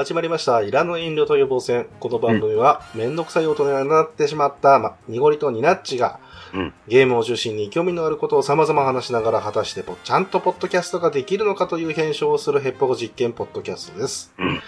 [0.00, 0.62] 始まりました。
[0.62, 1.86] いらぬ遠慮と予防戦。
[2.00, 6.20] この番組は、めんどくさい大人になってしまった、ま、濁りとニナッチが、
[6.54, 14.32] うんゲームを中心に興味のあることを様々話しながら、果たしてぽちゃんとポッドキャストができるのかという検証をするヘッポコ実験ポッドキャストです。
[14.38, 14.60] うん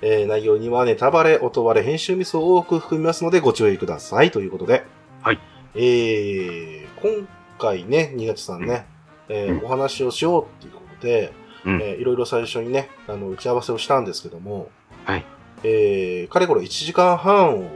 [0.00, 4.32] えー内容にはネタバレ、音バレ、編集ミスを多く含みますのでご注意ください。
[4.32, 4.82] ということで。
[5.22, 5.38] はい。
[5.76, 8.86] えー、今回ね、ニナッチさんね、
[9.28, 11.32] えーうんお話をしようっていうことで、
[11.64, 14.70] うんえーいろいろ最初にね、あの、打ち合わせをしたんですけども、
[15.04, 15.24] はい。
[15.64, 17.70] えー、かれこれ1時間半を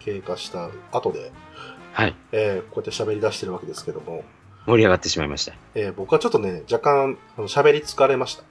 [0.00, 1.32] 経過した後で、
[1.92, 2.14] はい。
[2.32, 4.24] えーこうやって喋り出してるわけですけども、
[4.66, 5.54] 盛り上がってしまいました。
[5.74, 8.42] えー僕はちょっとね、若干、あの喋り疲れました。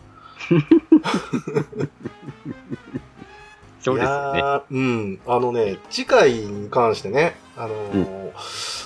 [3.82, 4.40] そうですよね。
[4.40, 5.20] いやーうん。
[5.28, 8.14] あのね、次回に関してね、あのー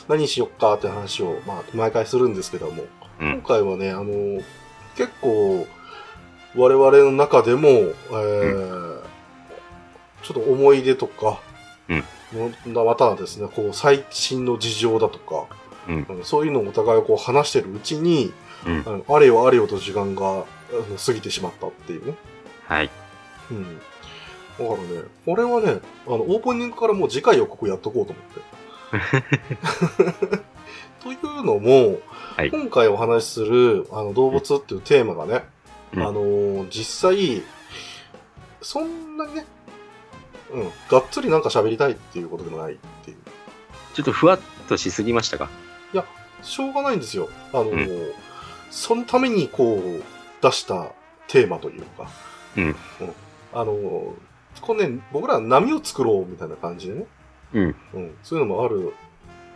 [0.10, 2.84] 何しよっかって話を、まあ、毎回するんですけども、
[3.22, 4.44] うん今回はね、あのー
[4.96, 5.68] 結構、
[6.56, 8.88] 我々の中でも、えー
[10.24, 11.40] ちょっと思い出とか、
[11.88, 12.04] うん
[12.74, 15.46] またはですね、こう、最新の事情だとか、
[15.88, 18.34] うんそういうのをお互いこう話してるうちに、
[18.66, 20.44] うんあのあれよあれよと時間が
[21.06, 22.16] 過ぎてしまったっていうね。
[22.66, 22.90] はい。
[23.52, 23.78] うん。
[23.78, 23.84] だか
[24.60, 28.26] らね、俺はね、あの、オープニングからもう次回予告やっとこうと思っ
[29.22, 30.42] て。
[31.02, 32.00] というのも、
[32.36, 35.46] はい今回お話しする、あの、動物っていうテーマがね、
[35.94, 37.44] うんあのー実際、
[38.62, 39.46] そんなにね、
[40.52, 43.18] うん、がっつりなんか喋りたいっていうことでもないっていう。
[43.94, 45.50] ちょっとふわっとしすぎましたか？
[46.44, 47.30] しょうがないんですよ。
[47.52, 48.14] あのーう
[48.70, 50.04] そのためにこう、
[50.42, 50.92] 出した
[51.28, 52.10] テーマというか、
[52.56, 52.76] うん。
[53.54, 54.12] あのー
[54.62, 57.06] これね、僕らは波を作ろうみたいな感じでね、
[57.54, 57.76] うん。
[57.94, 58.94] うん、そういうのもある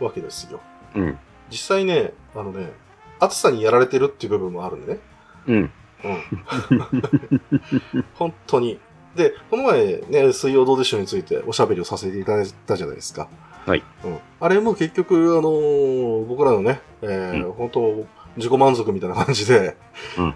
[0.00, 0.60] わけですよ。
[0.94, 1.18] うん。
[1.50, 2.72] 実際ね、あのね、
[3.20, 5.00] 暑さにやられてるっていう部分もあるんでね。
[5.46, 5.72] うん。
[6.04, 8.02] うん。
[8.14, 8.78] 本当に。
[9.16, 13.28] で、この前ね、水曜どうでしょうについておしゃべりをさせていただいたじゃないですか。
[13.66, 13.82] はい。
[14.04, 14.18] うん。
[14.40, 19.76] あれも結局、あのー僕らのね、えーうん本当自己満足みたいな感じで、
[20.16, 20.28] うん。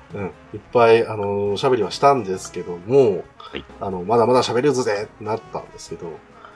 [0.53, 6.09] いっぱい、あのーおしゃべりはしたんですけども、はいあの、まだまだ喋れるぜってなったんですけど、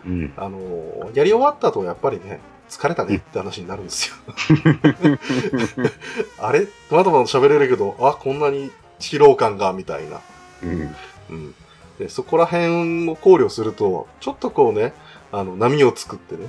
[0.06, 0.32] うん。
[0.37, 4.15] あのーやり終わった後はやっぱりね、疲れたねって話になるんですよ。
[6.38, 6.69] あれ？
[6.91, 10.21] まだまだ喋れるけど、あ、こんなに疲労感が、みたいな。
[10.62, 10.97] うん。
[11.31, 11.55] うん。
[11.99, 14.93] で、そこら辺を考慮すると、ちょっとこうね、
[15.33, 16.47] あの、波を作ってね、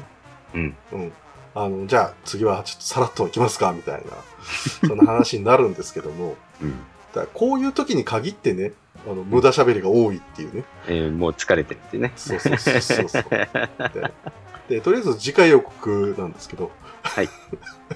[0.53, 0.75] うん。
[0.91, 1.11] うん。
[1.53, 4.11] あの、じゃあ次はちょっとさらっといきますか、みたいな、
[4.87, 6.79] そんな話になるんですけども、うん。
[7.13, 8.71] だこういう時に限ってね、
[9.05, 10.63] あの、無駄喋りが多いっていうね。
[10.87, 12.13] えーもう疲れてるってね。
[12.15, 13.23] そうそうそうそうそう。
[14.69, 16.71] でで、とりあえず次回予告なんですけど、
[17.03, 17.29] はい。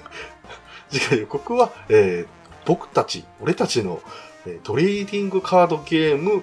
[0.90, 4.16] 次回予告は、えー僕たち、俺たちの、えー
[4.62, 6.42] トレーディングカードゲーム、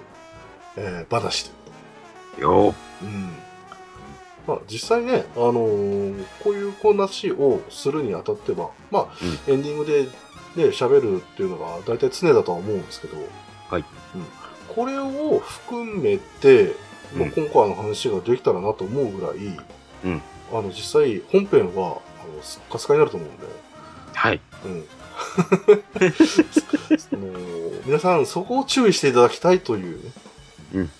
[0.76, 1.50] えー話
[2.34, 3.32] というようん。
[4.46, 9.08] まあ、実際ね、あのーこういう話をするにあたっては、まあ、
[9.48, 10.04] エンディングで
[10.56, 13.16] ね、喋るっていうのが大体常だとは思うんですけど、
[13.70, 13.84] はい。
[14.14, 14.74] うん。
[14.74, 16.74] これを含めて、
[17.14, 19.38] まあ、うん今回の話ができたらなと思うぐらい、
[20.04, 20.22] うん
[20.52, 23.46] あの、実際本編は、あの、スッカスカになると思うんで、
[24.12, 24.40] はい。
[24.64, 24.84] うん。
[26.98, 27.28] その
[27.86, 30.10] 皆さん、そこを注意していただきたいというね。
[30.74, 30.90] うん。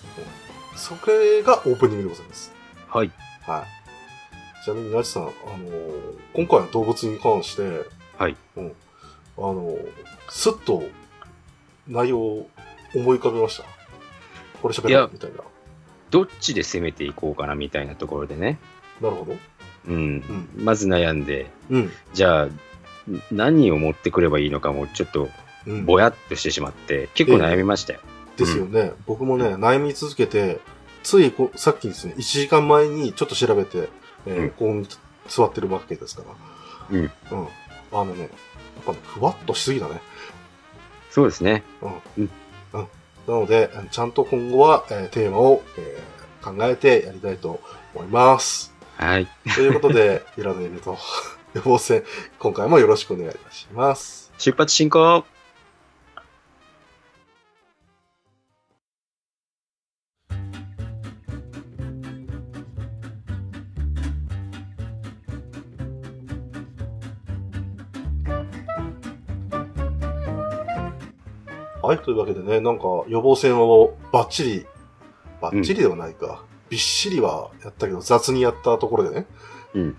[0.76, 2.52] それがオープニングでございます。
[2.88, 3.10] はい。
[3.42, 4.64] はい。
[4.64, 7.84] ちなみに、なちさん、あのー今回の動物に関して、
[8.18, 8.36] はい。
[8.56, 8.72] うん。
[9.38, 9.88] あのー
[10.28, 10.82] すっと
[11.86, 12.48] 内容を
[12.94, 13.64] 思い浮かべました？
[14.62, 15.38] これ喋るみたいな。
[16.10, 18.58] どっちで攻めていこうかなみたいなところでね。
[19.00, 19.36] なるほど。
[19.88, 20.48] うん。
[20.56, 21.92] まず悩んで、うん。
[22.14, 22.48] じゃあ、
[23.30, 25.28] 何を持ってくればいいのかもちょっと
[25.66, 25.86] うん。
[25.86, 28.00] ぼやっとしてしまって、結構悩みましたよ。
[28.36, 28.92] ですよね。
[29.06, 30.60] 僕もね、悩み続けて、
[31.02, 33.88] ついこさっきですね、1時間前にちょっと調べて、
[34.26, 34.86] えーうんここに
[35.26, 36.22] 座ってるわけですか
[36.90, 36.98] ら。
[36.98, 37.00] うん。
[37.00, 37.10] うん。
[37.92, 38.30] あのね、やっ
[38.84, 40.02] ぱね、ふわっとしすぎだね。
[41.10, 41.62] そうですね。
[43.26, 46.14] なので、ちゃんと今後は、えーテーマを、えー
[46.44, 47.58] 考えてやりたいと
[47.94, 48.74] 思います。
[48.98, 49.26] はい。
[49.54, 50.98] ということで、いらぬエビと
[51.54, 52.02] 予防戦、
[52.40, 54.32] 今回もよろしくお願いいたします。
[54.38, 55.24] 出発進行。
[71.82, 74.66] はい、というわけでね、なんか予防戦をバッチリ、
[75.40, 79.26] バッチリではないか、びっしりはやったけど雑にやったところでね、
[79.74, 79.82] うん。
[79.82, 79.96] うん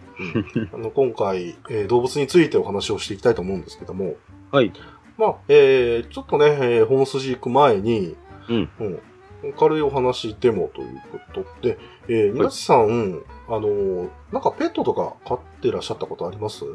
[0.73, 4.15] あの今回、えー動物についてお話をしていきたいと思うんですけども、
[4.51, 4.71] はい。
[5.17, 8.15] まあ、えー、ちょっとね、えー本筋行く前に、
[8.49, 8.69] うん。
[8.79, 8.99] うん
[9.59, 11.77] 軽いお話でもということで、
[12.07, 16.65] えー、皆さん、あの、なんかペットとか飼ってらっしゃったことあります？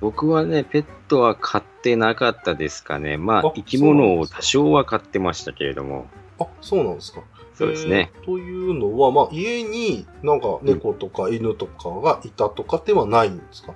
[0.00, 3.16] 僕はね、ペットは飼ってなかったですかね。
[3.16, 6.06] まああ、生き物を多少は飼ってましたけれども。
[6.38, 7.22] あ、そうなんですか。
[7.56, 8.10] そうですね。
[8.14, 13.72] えーというのは、まあ、家になんか猫とか犬とかがいたとかではないんですか、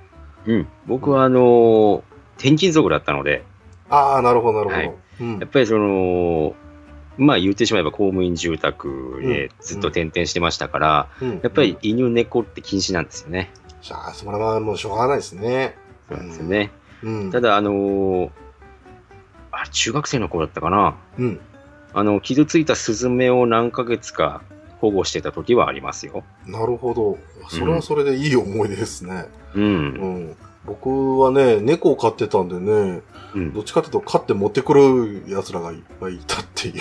[0.47, 0.69] うん。
[0.87, 2.03] 僕は、あのー
[2.37, 3.45] 転勤族だったので、
[3.91, 4.77] ああ、なるほど、なるほど。
[4.77, 6.55] はいうんやっぱりその、
[7.19, 13.51] まあ言ってしまえば公務員住宅でずっと転々してましたから、うんやっぱり犬猫って禁止なんですよね。
[13.83, 15.77] じゃあ、それはもうしょうがないですね。
[16.09, 16.71] そうなんですよね。
[17.03, 17.31] うん。
[17.31, 18.31] ただ、あのー
[19.53, 20.97] あ中学生の頃だったかな。
[21.19, 21.41] うん。
[21.93, 24.43] あの、傷ついたスズメを何ヶ月か
[24.81, 26.25] 保護してた時はありますよ。
[26.47, 27.19] なるほど。
[27.49, 29.27] それはそれでいい思い出ですね。
[29.55, 29.61] う。
[29.61, 29.87] うん
[30.31, 30.37] ん。
[30.65, 33.03] 僕はね、猫を飼ってたんでね、
[33.35, 36.75] うんどっちかっていうと飼って持ってくる奴らがいっぱいいたっていう。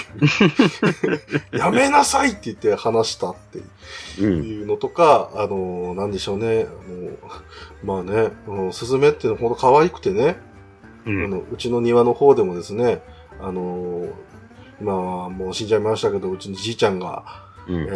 [1.58, 3.60] やめなさいって言って話したって
[4.22, 4.44] うん。
[4.44, 6.68] いうのとか、あの、なんでしょうね。
[7.84, 10.38] あのまあね、あのスズメっていうのほど可愛くてね、
[11.06, 11.30] うあん。
[11.30, 13.02] のうちの庭の方でもですね、
[13.42, 14.08] あの
[14.81, 17.24] 今はもう死んじゃいましたけど、うちのじいちゃんが、
[17.68, 17.84] うん。
[17.84, 17.88] え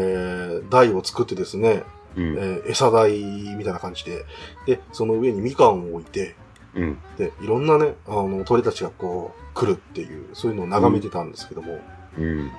[0.64, 1.84] ー台を作ってですね、
[2.16, 2.24] うん。
[2.38, 3.22] えー餌台
[3.58, 4.26] みたいな感じで、
[4.66, 6.36] で、その上にみかんを置いて、
[6.76, 6.98] うん。
[7.18, 11.80] で、いろんなね、あの、鳥たちがこう、来るっていう、そういうのを眺めてたんですけども、
[12.18, 12.26] うん。
[12.26, 12.40] うん。
[12.42, 12.50] や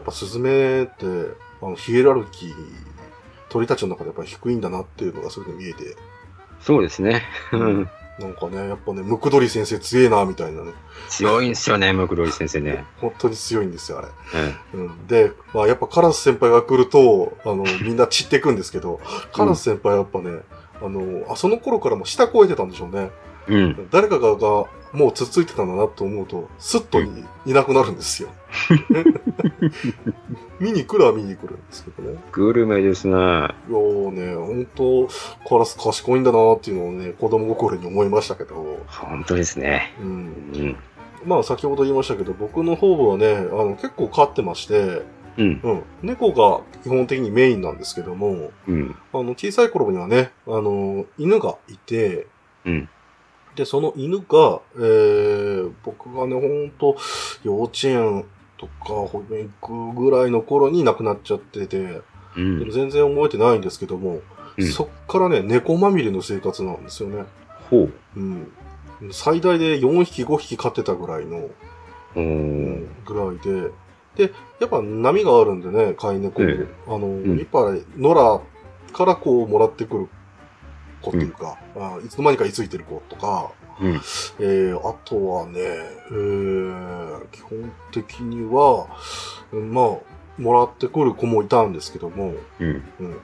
[0.00, 1.04] っぱスズメって、
[1.62, 2.52] あの、ヒエラルキー、
[3.48, 5.96] 鳥たちの中でやっぱり低いんだなっていうのがそういうの見えて、
[6.60, 7.22] そうですね。
[7.52, 10.72] うんなんかね、やっぱね、ムクドリ先生強えな、みたいなね、
[11.08, 12.84] 強いんですよね、ムクドリ先生ね。
[12.98, 14.08] 本当に強いんですよ、あれ。
[14.74, 14.86] うん。
[14.86, 15.06] うん。
[15.06, 19.00] で、まあやっぱカラス先輩が来ると、あの、 みんな散っていくんですけど、
[19.32, 20.40] カラス先輩はやっぱね、
[20.80, 23.10] あの、あその頃からも下越えてたんでしょうね。
[23.48, 23.88] うん。
[23.90, 27.08] 誰かががもうつっついてたんだなと思うと、スッとい,、
[27.44, 28.30] いなくなるんですよ。
[30.60, 32.18] 見に来るは見に来るんですけどね。
[32.32, 33.14] グルメですね。
[33.14, 35.08] いやーね、本当
[35.48, 38.54] カラス賢いんだなっていうのをね、子供心に思いましたけど、
[38.86, 39.94] 本当ですね。
[40.00, 40.32] うん。
[40.54, 40.76] うん。
[41.24, 45.02] まあ先ほど言いましたけど、僕の方はね、あの結構飼ってまして、
[45.38, 45.60] うん。
[45.62, 45.82] うん。
[46.02, 48.96] 猫が基本的にメインなんですけども、うん。
[49.12, 52.26] あの小さい頃にはね、あの、犬がいて、
[52.64, 52.88] うん。
[53.56, 56.96] で、その犬が、えー、僕がね、ほんと、
[57.42, 58.24] 幼稚園
[58.58, 62.02] とか保育園行くぐらいの頃に亡くなっちゃってて、
[62.36, 62.70] うん。
[62.70, 64.20] 全然覚えてないんですけども、
[64.58, 67.24] うんそっからね、猫まみれの生活なんですよね。
[67.70, 67.92] ほう。
[68.16, 68.52] うん。
[69.12, 71.50] 最大で4匹、5匹飼ってたぐらいの、う。
[72.16, 73.70] うんん、ぐらいで、
[74.28, 76.48] で、やっぱ波があるんでね、飼い猫も。
[76.48, 78.42] ええあの、んやっぱり野良
[78.94, 80.08] からこうもらってくる
[81.02, 83.94] 子っていうか、あいつの間にか居ついてる子とか、うん。
[84.40, 88.86] えー、あとはね、えー、基本的には、
[89.52, 92.82] うんまあ、もらってくる子もいたんですけども、うん。
[93.00, 93.20] うん。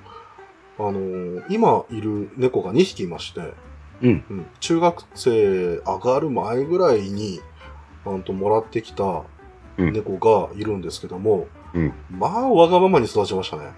[0.78, 3.54] あのー今いる猫が2匹いまして、
[4.02, 4.25] うん。
[4.31, 7.40] うん、中学生上がる前ぐらいに、
[8.05, 9.22] あんともらってきた
[9.78, 13.72] うん猫がいるんですけども、うんまあ、わがままに育ちましたね。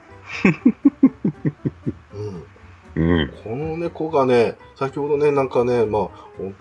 [2.97, 3.33] うん、うん。
[3.45, 6.03] この猫がね、先ほどね、なんかね、まあ、
[6.37, 6.55] ほん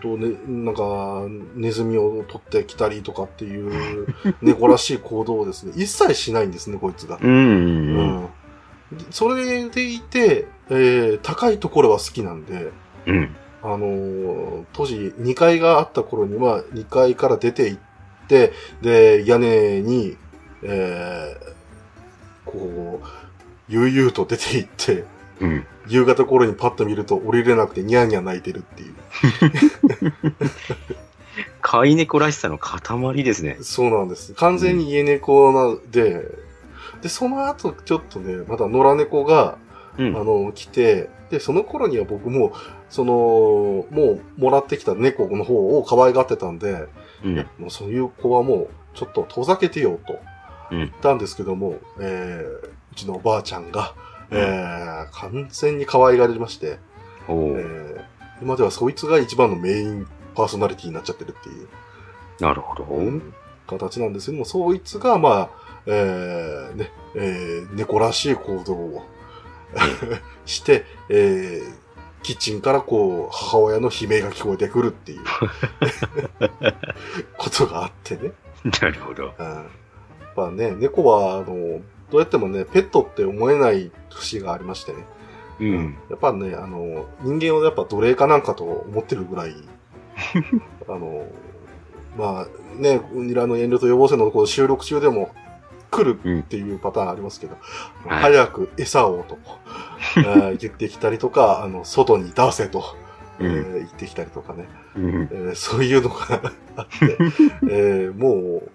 [0.00, 4.06] とね、なんか、ネズミを取ってきたりとかっていう
[4.42, 7.18] 猫らしい行動をですね、一切しないんですね、こいつが。
[7.22, 7.30] うん。
[7.30, 7.98] うん。
[7.98, 8.28] うん
[9.10, 12.72] それでいて、えー高いところは好きなんで、
[13.06, 13.36] うん。
[13.62, 17.80] あのー当時2階があった頃には2階から出て行っ
[18.28, 20.16] て、で、屋根に、
[20.62, 23.06] えーこう、
[23.68, 25.04] 悠々と出て行って、
[25.40, 25.66] うん。
[25.88, 28.94] 夕方頃にパッと見ると降りれなくてニャーニャー泣いてるっていう。
[31.60, 33.58] 飼い猫らしさの塊ですね。
[33.60, 34.34] そうなんです。
[34.34, 36.24] 完全に家猫なで、
[37.02, 39.58] で、その後ちょっとね、まだ野良猫が、
[39.98, 40.16] うん。
[40.16, 42.52] あの、来て、で、その頃には僕も、
[42.88, 46.86] その、もうもらってきた猫の方を可愛がってたんで、
[47.24, 47.36] うん。
[47.58, 50.18] もうそういう子はもう、ちょっと遠ざけてよと
[50.70, 56.78] うん言ったんですけども、えー、うちのおばあちゃんが、うんえー、完全に可愛がりまして、
[57.28, 58.04] おえーー、
[58.42, 61.68] 今ではそいつが一番のメインパーソナリティになっちゃってるっていう、
[62.40, 62.86] なるほど。
[63.66, 65.50] 形なんですけども、そいつが、まあ、
[65.86, 69.02] えー、ね、えー、猫らしい行動を
[70.46, 71.72] して、えー、
[72.22, 75.20] キッチンからこう、母親の悲鳴が聞こえてくるっていう
[77.36, 78.32] ことがあってね。
[78.80, 79.34] なるほど。
[79.38, 79.64] うんや
[80.44, 85.04] っぱね、猫は、あの、どうやってもね、ペットって思えない節がありましてね。
[85.60, 85.96] うん。
[86.08, 89.54] やっぱね、あの、人間をやっぱ奴隷かなんかと思ってるぐらい、
[90.88, 91.26] あの、
[92.16, 95.30] まあね、ウニラの遠慮と予防線のこう収録中でも
[95.90, 97.56] 来るっていうパターンありますけど、
[98.06, 98.22] はい。
[98.22, 99.38] 早く餌をと、
[100.18, 102.82] えー言ってきたりとか、あの、外に出せと、
[103.40, 105.28] えーうん言ってきたりとかね、うん。
[105.30, 106.16] えーそういうのが
[106.76, 107.16] あって、
[107.70, 108.72] えーもう、ね、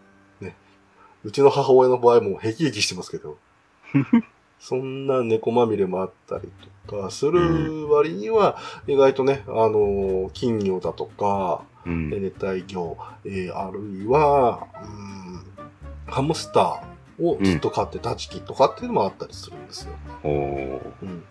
[1.23, 3.37] うちの母親の場合もへきへきしてますけど、
[4.59, 6.49] そんな猫まみれもあったり
[6.87, 12.09] とかする割には、意外とね、あの、金魚だとか、うん。
[12.09, 19.93] 熱帯魚、えーあるいは、うん、ハムスターをずっと飼ってた時期とかっていうのもあったりするんですよ。
[20.23, 21.23] うん、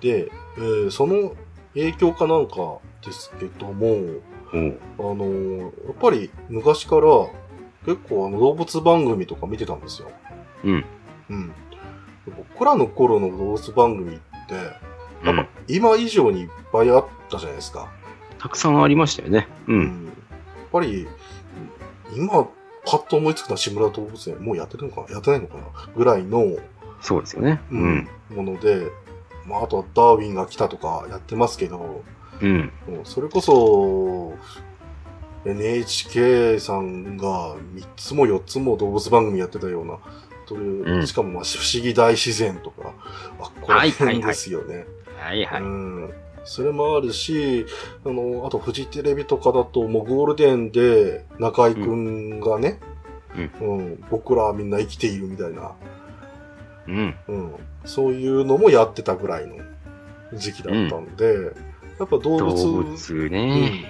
[0.00, 1.34] で、えーその
[1.74, 4.20] 影響かなんかですけども、
[4.52, 4.56] あ
[5.02, 7.02] のーやっぱり昔から
[7.84, 10.10] 結構あの動物番組とか見てたんですよ。
[10.64, 10.84] うん。
[11.30, 11.52] うん。
[12.54, 17.88] 僕らの頃の動物番組って、うんやっぱ今以上にいっぱいあったじゃないですか。
[18.40, 19.46] たくさんありましたよね。
[19.68, 19.72] う。
[19.72, 20.14] うんんやっ
[20.72, 21.06] ぱり、
[22.16, 22.48] 今、
[22.84, 25.12] パッと思いつくのは志村動物園、もうやってるのかな？
[25.12, 25.62] やってないのかな？
[25.94, 26.56] ぐらいの、
[27.00, 27.60] そうですよね。
[27.70, 28.08] ううんん。
[28.30, 28.88] もので、
[29.46, 32.02] まあ、あとはダーウィンが来たとかやってますけど、
[32.40, 32.72] うん。
[32.88, 34.34] もうそれこそ、
[35.44, 39.98] NHK さんが3つも4つも動物番組やってたような、
[40.46, 42.92] それうんしかもまあ不思議大自然とか、
[43.40, 44.86] あ、これはいはいはい辺ですよね。
[45.18, 45.62] はいはい。
[45.62, 46.14] うん。
[46.44, 47.66] それもあるし、
[48.04, 52.80] あの、あとフジテレビとかだと、もうゴールデンで中井くんがね、
[53.60, 55.72] うん、僕らはみんな生きているみたいな、
[56.88, 57.16] うん。
[57.28, 59.56] うん、そういうのもやってたぐらいの
[60.34, 61.52] 時期だったんで、
[61.98, 63.84] やっぱ動動物物ね。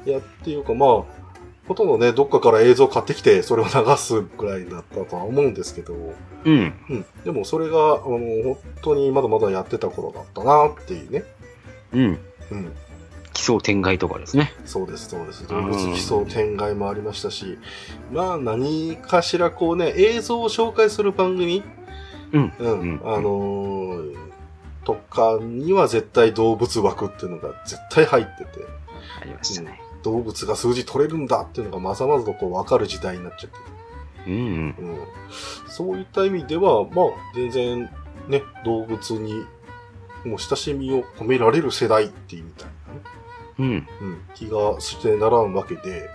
[0.00, 0.88] はいやっていうか、まあ、
[1.68, 5.94] ほとんどね、どっかから映像買ってきて、それを流すぐらいだったとは思うんですけど、
[6.44, 6.74] うん。
[6.88, 7.04] うん。
[7.24, 11.24] でもそれが、あの、本当にまだまだやってた頃だったなっていうね。
[11.92, 12.18] うん。
[12.50, 12.72] うん。
[13.32, 14.52] 奇想天外とかですね。
[14.64, 15.44] そうです、そうです。
[15.44, 17.58] うん動物奇想天外もありましたし、
[18.12, 21.62] まあ何かしらこうね、映像を紹介する番組、
[22.32, 22.52] うん。
[22.58, 24.30] うん、うんあのー
[24.84, 28.50] とかには絶対動物枠っていうのが絶対入ってて、
[29.20, 29.80] ありましたね。
[30.02, 34.34] 動物が数字取れるんだっていうのがまざまざとこう分かる時代になっちゃってて、うん。
[34.34, 34.36] う
[34.68, 34.98] ん、
[35.68, 37.90] そういった意味では、まあ全然
[38.28, 39.44] ね、動物に
[40.24, 43.00] もう親しみを込められる世代っていうみたいなね。
[43.58, 43.66] うん。
[43.68, 46.08] うん、気がしてならんわけで、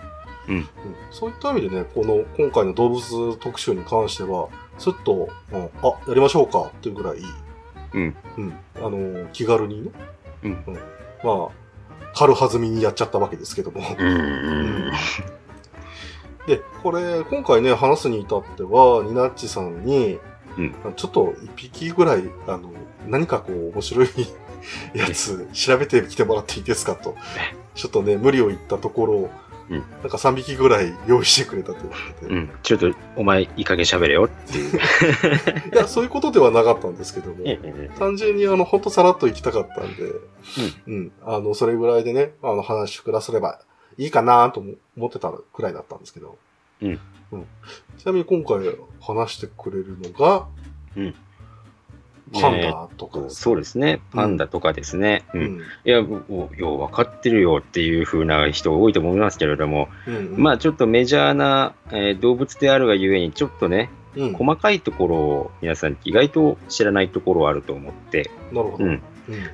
[0.47, 0.67] うん
[1.09, 7.17] そういった意味でね、この今回の動物特集に関しては、すっと、うんあ、やりましょうかっていうぐらい、
[7.93, 8.15] うん。
[8.37, 9.91] うん、あのー気軽にね、
[10.43, 10.63] うん。
[11.23, 11.64] まあ、
[12.15, 13.81] 軽はずみにやっちゃったわけですけども。
[13.97, 14.91] うん。
[16.47, 20.19] で、これ、今回ね、話すに至っては、ニナッチさんに、
[20.57, 22.71] うんちょっと一匹ぐらい、あの、
[23.07, 24.07] 何かこう、面白い
[24.95, 27.15] やつ、調べてきてもらっていいですかと。
[27.73, 29.29] ちょっとね、無理を言ったところ、
[29.69, 29.77] うん。
[29.79, 32.35] なんか3匹ぐらい用意してくれたということで。
[32.35, 32.49] うん。
[32.61, 34.79] ちょっと、お前、いい加減喋れよっていう。
[35.73, 40.11] いや、そういうことではなかったんですけども、ええ単純にあの、ほんとさらっと行きたかったんで、
[40.87, 43.59] うん、あの、それぐらいでね、あの、話くだされば
[43.97, 44.63] いいかなと
[44.95, 46.37] 思ってたくらいだったんですけど、
[46.81, 46.99] うん。
[47.97, 48.59] ちなみに今回
[49.01, 50.47] 話してくれるのが、
[50.95, 51.15] うん
[52.33, 54.01] パンダとかですか、そうですね。
[54.11, 55.23] パンダとかですね。
[55.33, 55.39] う。
[55.39, 55.59] うんん。
[55.59, 68.83] いや、およう分かってるよっていう風な人多いと思いますけれども、うんうんまあちょっとメジャーな、えー動物であるがゆえに、ちょっとね、うん、細かいところを皆さん意外と知らないところあると思って、なるほど。
[68.85, 69.01] うん。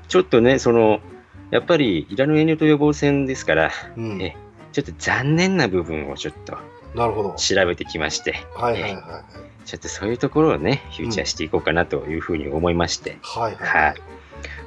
[0.08, 1.02] ちょっとね、その、
[1.50, 4.12] やっぱり、いらぬ遠慮と予防線ですから、うん。
[4.12, 4.36] うんえ
[4.72, 6.58] ちょっと残念な部分をちょっと
[6.96, 7.34] なるほど。
[7.36, 9.66] 調べてきまして、はいはいはいはい。
[9.66, 13.86] ちょっとそういうところをね、フューチャーしていこうかなというふうに思いまして、はいはい。
[13.86, 13.96] はい。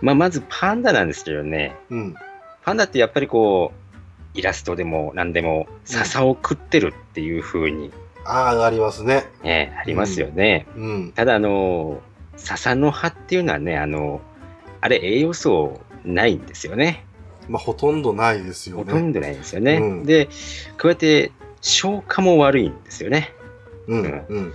[0.01, 2.15] まあ、まずパンダなんですけどね、うん。
[2.63, 7.93] パンダってやっぱりこう、イラストでも何でも笹を食ってるっていうふうに、
[8.25, 9.25] ああ、ありますね。
[9.43, 10.67] ね、ありますよね。
[10.77, 11.13] うん。
[11.13, 12.01] ただ、あの、
[12.37, 14.21] 笹の葉っていうのはね、あの、
[14.81, 17.05] あれ栄養素ないんですよね。
[17.49, 18.85] まあ、ほとんどないですよね。
[18.85, 19.75] ほとんどないんですよね。
[19.75, 20.27] うんで、
[20.81, 21.33] こうやって
[21.65, 23.33] 消化も悪いんですよね。
[23.89, 24.53] うん、うん、うん。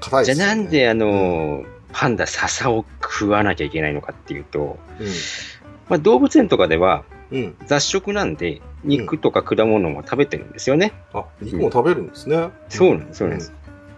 [0.00, 0.34] 硬いじゃ。
[0.34, 4.78] あなんであの、パンダ笹を食わなきゃいけないのかっていうと、
[5.88, 7.02] まあ、動物園とかでは
[7.32, 7.42] うん。
[7.42, 7.56] うん。
[7.66, 10.92] 雑食なんで肉とか果物も食べてるんですよね。
[11.14, 12.50] あ、肉も食べるんですね。
[12.68, 13.52] そうなんです、そうなんです。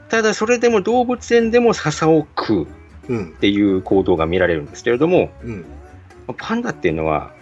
[0.09, 2.67] ただそれでも動物園でも笹を食うっ
[3.09, 3.33] うん。
[3.33, 5.65] ていう行動が見られるんですけれども、うん。
[6.37, 7.33] パンダっていうのは、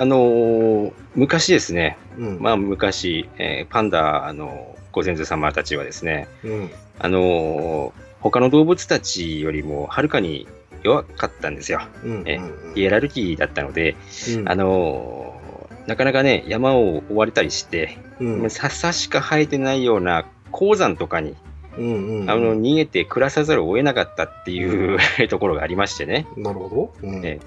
[0.00, 2.38] あのー昔ですね、うん。
[2.40, 6.70] まあ昔、えーパンダ、あのご先祖様たちはですね、うん。
[6.98, 10.48] あのー他の動物たちよりもはるかに
[10.82, 11.80] 弱かったんですよ。
[12.04, 12.22] うん。
[12.26, 13.96] えうんヒエラルキーだったので、
[14.36, 18.50] うんあのーなかなかね、山を追われたりして、うん。
[18.50, 21.34] 笹しか生えてないような鉱山とかに、
[21.78, 22.30] うんうん。
[22.30, 27.08] あの逃げて暮らさざるを得なかったっていう ところがありましてね、なるほど。
[27.08, 27.24] うん。
[27.24, 27.40] え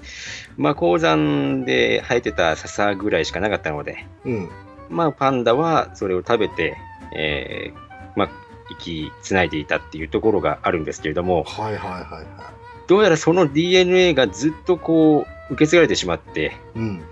[0.56, 4.48] まあ、鉱山で生えてた笹ぐらいしかなかったので、うん。
[4.88, 6.76] まあ、パンダはそれを食べて、
[7.14, 7.78] えー
[8.16, 8.30] まあ、
[8.70, 12.52] 生きつないでいたっていうところがあるんですけれども、はいはいはいは
[12.88, 16.78] どうやらその DNA がずっとこう受け継がれてしまって、い。
[16.78, 17.02] うん。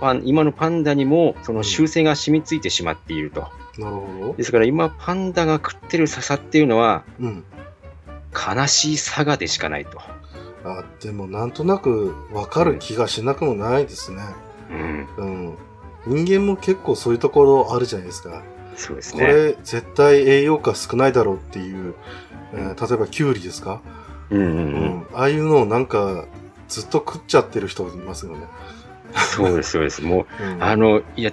[0.00, 3.48] パン今のパンダにもその習性が染みついてしまっていると。
[3.78, 4.34] なるほど。
[4.34, 7.44] ですから今パンダが食ってる笹っていうのはうん。
[8.32, 9.98] 悲しいサガでしかないと。
[10.64, 14.22] あ、でもなんとなくわかる気がしなくもないですね。
[14.70, 16.24] うん、うん。
[16.24, 18.42] 人間も結構そういうところあるじゃないですか。
[18.76, 19.20] そうですね。
[19.20, 21.94] これ絶対栄養価少ないだろうっていう、
[22.52, 23.80] えー例えばキュウリですか、
[24.30, 25.06] うんうんううん。
[25.12, 26.26] ああいうのをなんか
[26.68, 28.46] ずっと食っちゃってる人いますよね。
[29.14, 30.02] そうです、そうです。
[30.02, 31.32] もう、 うん、あの、いや、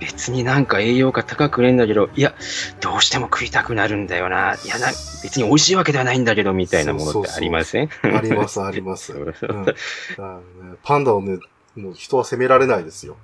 [0.00, 2.34] 別になんか栄養価高くねえんだけど、いや、
[2.80, 4.56] どうしても食いたくなるんだよな。
[4.64, 4.88] いやな、
[5.22, 7.88] 別に美味しいわけではないんだけど、みたいなものってありません？
[8.02, 9.12] ありますあります。
[9.14, 11.38] そううんパンダをね、
[11.76, 13.16] もう人は責められないですよ。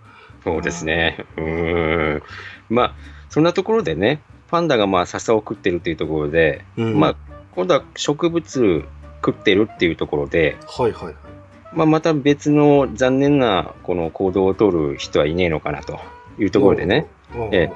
[0.45, 1.25] そうですね。
[1.37, 2.23] うーん。
[2.71, 2.95] まあ、
[3.29, 7.17] そんなところでね、パンダがまあ笹を食ってるっていうところで、うん、まあ、
[7.55, 8.85] 今度は植物
[9.25, 11.15] 食ってるっていうところで、はいはいはい。
[11.75, 15.99] まあ、また別の残念なこの行動を取る人はいねえのかなと
[16.39, 17.49] いうところでね、うん。
[17.53, 17.73] え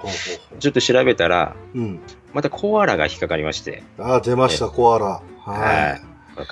[0.59, 2.01] ちょっと調べたら、うん。
[2.33, 5.05] またコアラが引っかかりまして、あ、出ました、コアラ。
[5.07, 6.03] ははい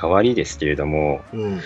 [0.01, 1.37] 代わりですけれども、い。
[1.37, 1.61] うん。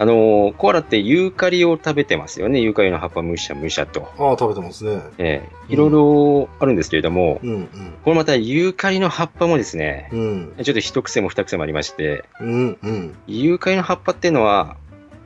[0.00, 4.10] あのコアラってユーカリを食べてますよね、ユーカリの葉っぱむしゃむしゃと。
[4.18, 5.02] ああ、食べてますね。
[5.18, 7.68] ええいろいろあるんですけれども、うん
[8.02, 10.54] これまたユーカリの葉っぱもですね、うん。
[10.56, 10.64] うん。
[10.64, 13.14] ちょっと一癖も二癖もありまして、うんうん。
[13.26, 14.78] ユーカリの葉っぱっていうのは、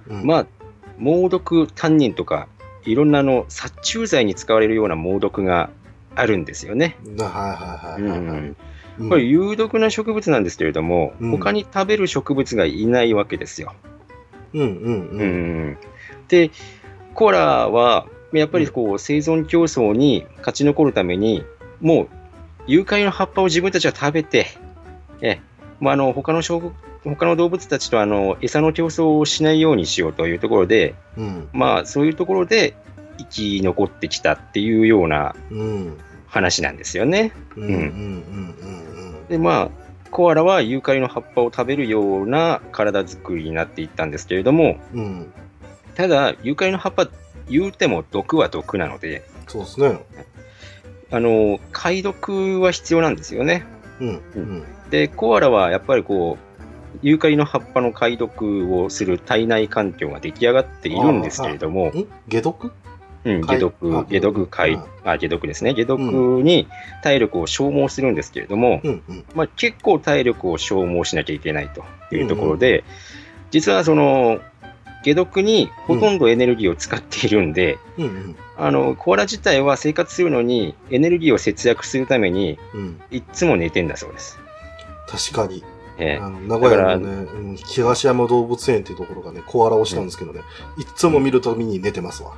[0.08, 0.46] うん、まあ、
[0.98, 2.48] 猛毒タンニンとか、
[2.84, 5.70] いろんなあの殺虫剤に使われるような猛毒が
[6.14, 6.96] あるんですよね。
[7.04, 8.18] いはいはいはいはい。
[8.18, 8.56] うんうん
[9.08, 13.74] これ有毒な植物なんですけれども、うん他に食べる植物がいないわけですよ。
[14.52, 15.70] うんうんううん。
[15.70, 15.78] ん
[16.28, 16.52] で、
[17.12, 21.44] コアラはやっぱりこう生存競争に勝ち残るために、
[21.80, 22.08] もう
[22.66, 24.46] ユーカリの葉っぱを自分たちは食べて、
[25.20, 25.40] え
[25.80, 26.72] まあ、あの他の植
[27.04, 32.74] 他の動物たちとあの餌の競争をしないようにしようというところで、うんまあ、そういうところで
[33.18, 37.32] 生き残ってきたっていうようなうん話なんですよね。
[39.28, 39.70] で、まあ、
[40.10, 45.32] コアラはユーカリの葉っぱを食べるような体作りになっていったんですけれども、うんうん。
[45.94, 47.08] ただ、ユーカリの葉っぱ、
[47.48, 50.00] 言うても毒は毒なので、そうですね。
[51.12, 53.64] あの、解毒は必要なんですよね。
[54.00, 56.53] うんうんで、コアラはやっぱりこう、
[57.02, 62.72] ユーカリの葉っぱの解毒をする体内環境が出来上がっているんですけれども、ん解毒？
[63.24, 65.74] うん、解解毒、あ解毒解うん、あ、解毒ですね。
[65.74, 66.68] 解毒に
[67.02, 72.84] 体力を消耗するんですけれども、うんうんまあ、結構体力を消耗しなきゃいけないというところで、
[73.50, 74.40] 実はその、
[75.04, 83.00] 解毒にほとんどエネルギーを使っているんで、うんうんあの、コアラ自体は生活するのにエネルギーを節約するために、うん。
[83.10, 84.38] いっつも寝てんだそうです。
[85.08, 85.64] 確かに。
[85.98, 90.40] えあの名古屋のね、うん東山動物園っていうところがね、コアラをしたんですけどね、
[90.78, 92.32] いっつも見るたびに寝てますわ。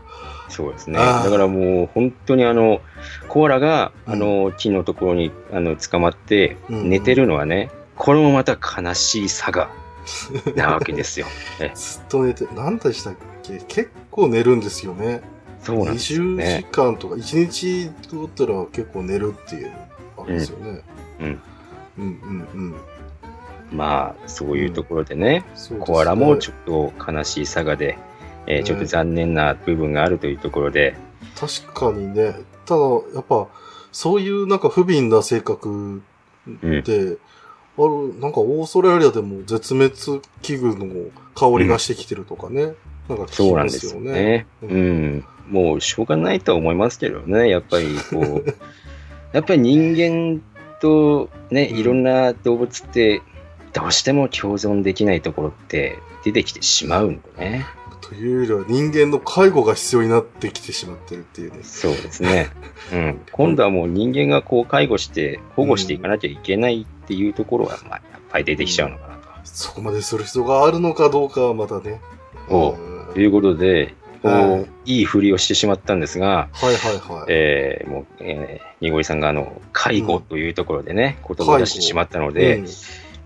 [0.48, 0.98] えそうですね。
[0.98, 2.80] だからもう本当にあの、
[3.28, 9.70] コアラがうんあの木のところにあの捕まってうん寝てるのはね、これもまた悲しい差が
[10.54, 11.26] なわけですよ。
[11.60, 13.58] えずっと寝て、何でしたっけ？
[13.66, 15.22] 結構寝るんですよね。
[15.62, 16.66] そうなんですよ20時ね。
[16.70, 19.72] 間とか、1日とったら結構寝るっていう、
[20.18, 20.82] あれですよね。
[21.20, 21.40] うん。
[21.98, 22.74] うんうんうん。
[23.72, 25.94] まあ、そういうところでね、そうですね。
[25.94, 27.98] コアラもちょっと悲しい差がで、
[28.46, 30.96] えーちょっと残念な部分があるというところで、
[31.38, 32.80] 確かにね、ただ、
[33.14, 33.48] やっぱ、
[33.92, 36.02] そういうなんか不憫な性格
[36.46, 36.82] うん。
[36.82, 37.18] で、
[37.78, 39.92] ある、なんかオーストラリアでも絶滅
[40.42, 42.74] 危惧の香りがしてきてるとかね。
[43.08, 44.08] なんか聞きまそうなんですすよね。
[44.08, 44.46] よね。
[44.62, 45.24] ううんん。
[45.48, 48.54] もうしょうがないとは思いますけどね、やっぱりこう、
[49.32, 50.42] やっぱり人間
[50.80, 51.78] とね、うん。
[51.78, 53.22] いろんな動物って、
[53.76, 57.66] どうしても共存できないところって出てきてしまうんでね。
[58.00, 61.58] というよりは人間の介護が必要になってきてしまってるっていうね。
[61.62, 62.50] そうですね。
[62.92, 63.20] うん。
[63.32, 69.20] 今度はもう人間がこう介護して保護していかなきゃいけないっていうところが、まあ、やっぱり出てきちゃうのかなと。
[69.44, 72.00] そこまでする必要があるのかどうかはまたね。
[72.48, 77.26] おうんということで、こう、はいい、いふりをしてしまったんですが、はいはいはい。
[77.28, 82.62] えーもう、えー、にごりさんがあの、介護というところでね、言葉を出してしまったので、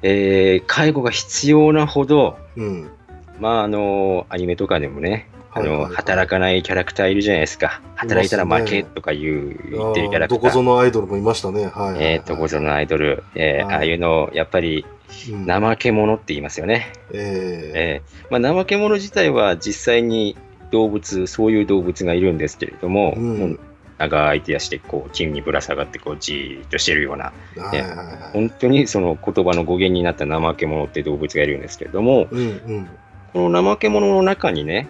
[0.02, 2.64] えー介護が必要なほど、うん。
[2.64, 2.90] うん。
[3.38, 7.80] まあ、あの、アニメとかでもね、あの、はいはいはい働かないキャラクターいるじゃないですか。
[7.96, 10.40] 働いたら負けとか言う、言ってるキャラクター。
[10.42, 11.64] どこぞのアイドルもいましたね。
[11.64, 12.04] はいはいはい。
[12.04, 16.92] えー、どこぞのアイドル、えーはいああいうの、やっぱり、うん怠け者って言いますよね。
[17.12, 20.36] ええーまあ、怠け者自体は実際に
[20.70, 23.58] 動物、そういう動物がいるんですけれども、うん
[24.00, 28.06] 長い手足でこう、木にぶら下がってこう、じーっとしてるような、ーはいはいはい。
[28.32, 32.42] 本当にその言葉の語源になった怠け者って動物がいるんですけれども、うんう
[32.80, 32.88] ん。
[33.34, 34.88] この怠け者の中にね、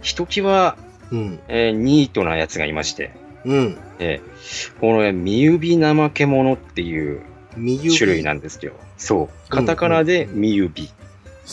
[0.00, 0.76] ひときわ、
[1.10, 1.40] うん。
[1.48, 3.10] えーニートなやつがいまして、
[3.44, 3.78] うん。
[3.98, 7.22] えーこのね、ミユビ怠け者っていう。
[7.56, 8.74] 種類なんですよ。
[8.98, 9.48] そう。
[9.48, 10.90] カタカナでミユビ。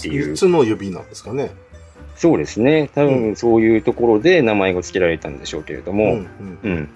[0.02, 1.52] ていう三つの指なんですかね。
[2.16, 2.90] そうですね。
[2.94, 6.28] 多う分そういうところで名前が付けられたんでしょうけれども、ん
[6.64, 6.90] うん。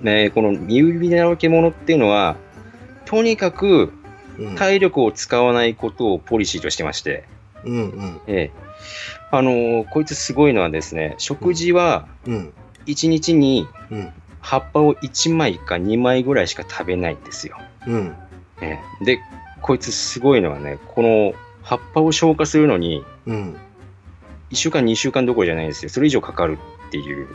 [0.00, 2.36] ね、このミユビ怠け者っていうのは、
[3.04, 3.92] とにかく
[4.38, 4.54] うん。
[4.54, 7.24] 体力を使わないことをポリシーとしてまして、
[7.64, 8.20] うんうん。
[8.26, 8.66] ええ
[9.32, 12.52] あのーこいつすごいのはですね、食事はうん。
[12.86, 14.08] 1日にうん。
[14.40, 17.56] 葉っぱを1枚か2枚ぐらいしか食べないんですよ。
[17.86, 18.14] うん。
[18.60, 19.18] ええで、
[19.60, 23.56] こいつすごいのはね、この葉っぱを消化するのに、うん。
[24.50, 25.88] 1週間、2週間どころじゃないんですよ。
[25.88, 27.28] それ以上かかるっていう、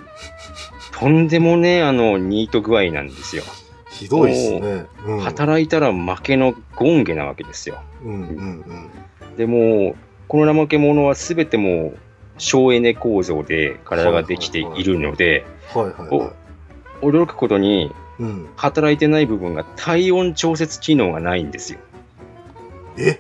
[0.92, 3.44] とんでもねえ、あの、ニート具合なんですよ。
[3.90, 4.86] ひどいっすね。
[5.06, 5.20] うん。
[5.20, 7.82] 働いたら負けのゴンゲなわけですよ。
[8.04, 8.90] うんうん
[9.38, 9.96] でも、
[10.28, 11.98] この怠け者は全てもう
[12.38, 15.46] 省エネ構造で体ができているので。
[17.02, 18.50] 驚くことにうん。
[18.56, 21.80] 働いてない部分が体温調節機能がないんですよ。
[22.98, 23.20] え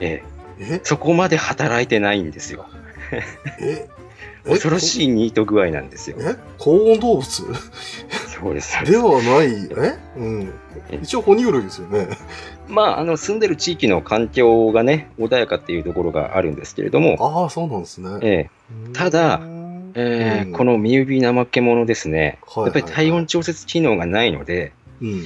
[0.00, 0.22] え、
[0.58, 2.66] えそこまで働いてないんですよ。
[3.60, 3.88] え
[4.44, 4.80] 恐ろい。
[4.80, 6.16] しいニート具合なんですよ。
[6.20, 7.24] え高温動物？
[7.24, 8.84] そうです。
[8.84, 9.68] ではない。
[9.70, 9.98] え？
[10.16, 10.52] うん。
[11.02, 12.08] 一応哺乳類ですよね。
[12.68, 18.08] まあ、あの、住んでる地域の環境がね、穏やかっていうところがあるんですけれども、ああ、そうなんですね。
[18.22, 18.50] ええ、
[18.92, 25.20] ただうんえーうんこのミユビ怠け者ですね、はいやっぱり体温調節機能がないので、うん。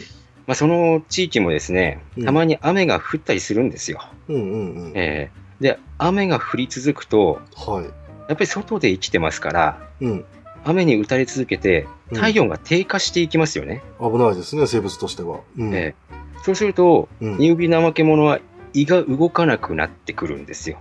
[0.46, 4.02] まあ、その地域もですねうん、たまに雨が降ったりするんですよ。
[4.28, 4.92] うんうんうん。
[4.94, 7.84] えーで、雨が降り続くと、はい。
[7.84, 7.92] やっ
[8.28, 10.24] ぱり外で生きてますから、うん。
[10.64, 13.82] 雨に打たれ続けて、うん体温が低下していきますよね。
[13.98, 15.40] 危ないですね、生物としては。
[15.58, 15.74] うん。
[15.74, 18.38] えーそうすると、うんミユビ怠け者は
[18.72, 20.78] 胃が動かなくなってくるんですよ。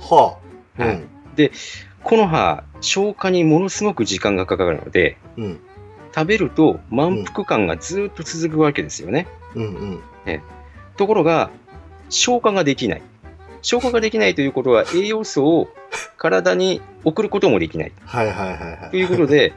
[0.00, 0.38] は
[0.78, 0.82] あ。
[0.82, 1.02] はい
[2.02, 5.44] この葉、消化にものすごく時間がかかるので、うん。
[5.44, 5.60] うん。
[6.14, 9.26] 食べると満腹感がずっと続くわけですよね。
[9.54, 10.00] うんうん。
[10.96, 11.50] ところが、
[12.08, 13.02] 消化ができない。
[13.62, 15.68] 消化ができないということは栄養素を
[16.18, 17.92] 体に送ることもできない。
[18.04, 18.90] はいはいはいはい。
[18.90, 19.54] ということで、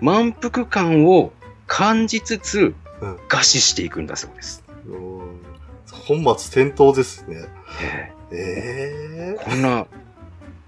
[0.00, 1.32] 満腹感を
[1.66, 4.64] 感じつつうん、餓死していくんだそうです。
[4.86, 5.42] うん
[5.90, 7.44] 本末転倒ですね。
[7.82, 9.86] ええええこんな、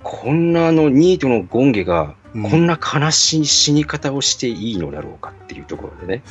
[0.03, 6.23] こんなあのニートのゴンゲが、うんこんな悲しい死に方をしていいのだろうかっていうところでね、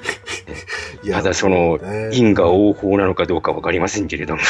[1.11, 4.41] ただそのね因果応報なのかどうかわかりませんけれども、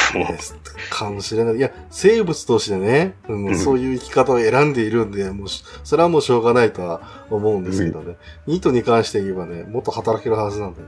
[0.90, 1.56] かもしれない。
[1.56, 8.16] いや、生物としてね、うんうんそういう生き方を選んでいるんで、もうし、それはもうしょうがないとは思うんですけどね。
[8.46, 10.86] ニートに関して言えばね、もっと働けるはずなんだよ。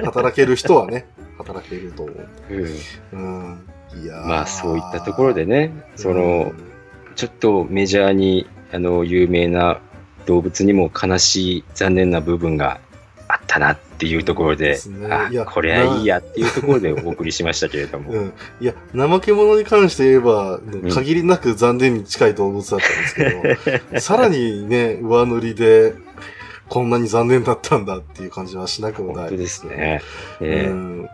[0.04, 1.06] 働ける人はね、
[1.38, 2.26] 働けると思う。
[2.50, 2.64] うん
[3.12, 3.58] うん。
[4.02, 6.74] いやーまあそういったところでね、その、うん
[7.16, 9.80] ちょっとメジャーにあの有名な
[10.26, 12.80] 動物にも悲しい残念な部分が
[13.28, 18.32] あったなっていうところで、ですねあいやこれはいいやっていうところでお送りしましたけれども、 うん。
[18.60, 22.90] いや、怠け者に関して言えば、ん限りなく残念に近い動物だったん
[23.30, 25.94] ですけど、 さらにね、上塗りで、
[26.68, 29.28] こんなに残念だったんだっていう感じはしなくもない。
[29.28, 30.02] 本当ですね。
[30.40, 31.08] うえん。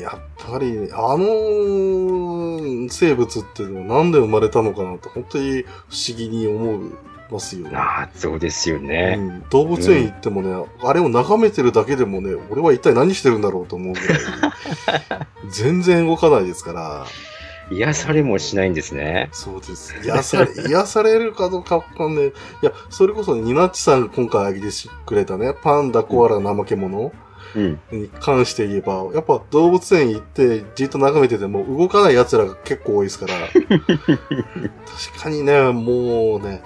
[0.00, 5.66] やっぱり、あの生物っていうのはなんで生まれたのかなって、本当に不
[6.08, 6.90] 思議に思い
[7.30, 7.66] ますよ。
[7.72, 9.16] ああそうですようね。
[9.16, 17.06] ん、動物園行ってもね、あれを眺めてるだけでもね、俺は一体何してるんだろうと思うぐらい、 全然動かないですから、
[17.70, 19.28] 癒されもしないんですね。
[19.32, 19.94] そうです。
[20.04, 22.26] 癒され、 癒されるかどうかわかんない。
[22.26, 22.30] い
[22.62, 24.72] や、それこそね、ニナッチさんが今回挙げて
[25.04, 27.12] くれたね、パンダ、コアラ、怠け者
[27.54, 27.80] うん。
[27.90, 36.62] に関して言えば、やっぱ動物園行ってじっと眺めてても動かない奴らが結構多いですから、 確かにね、もうね、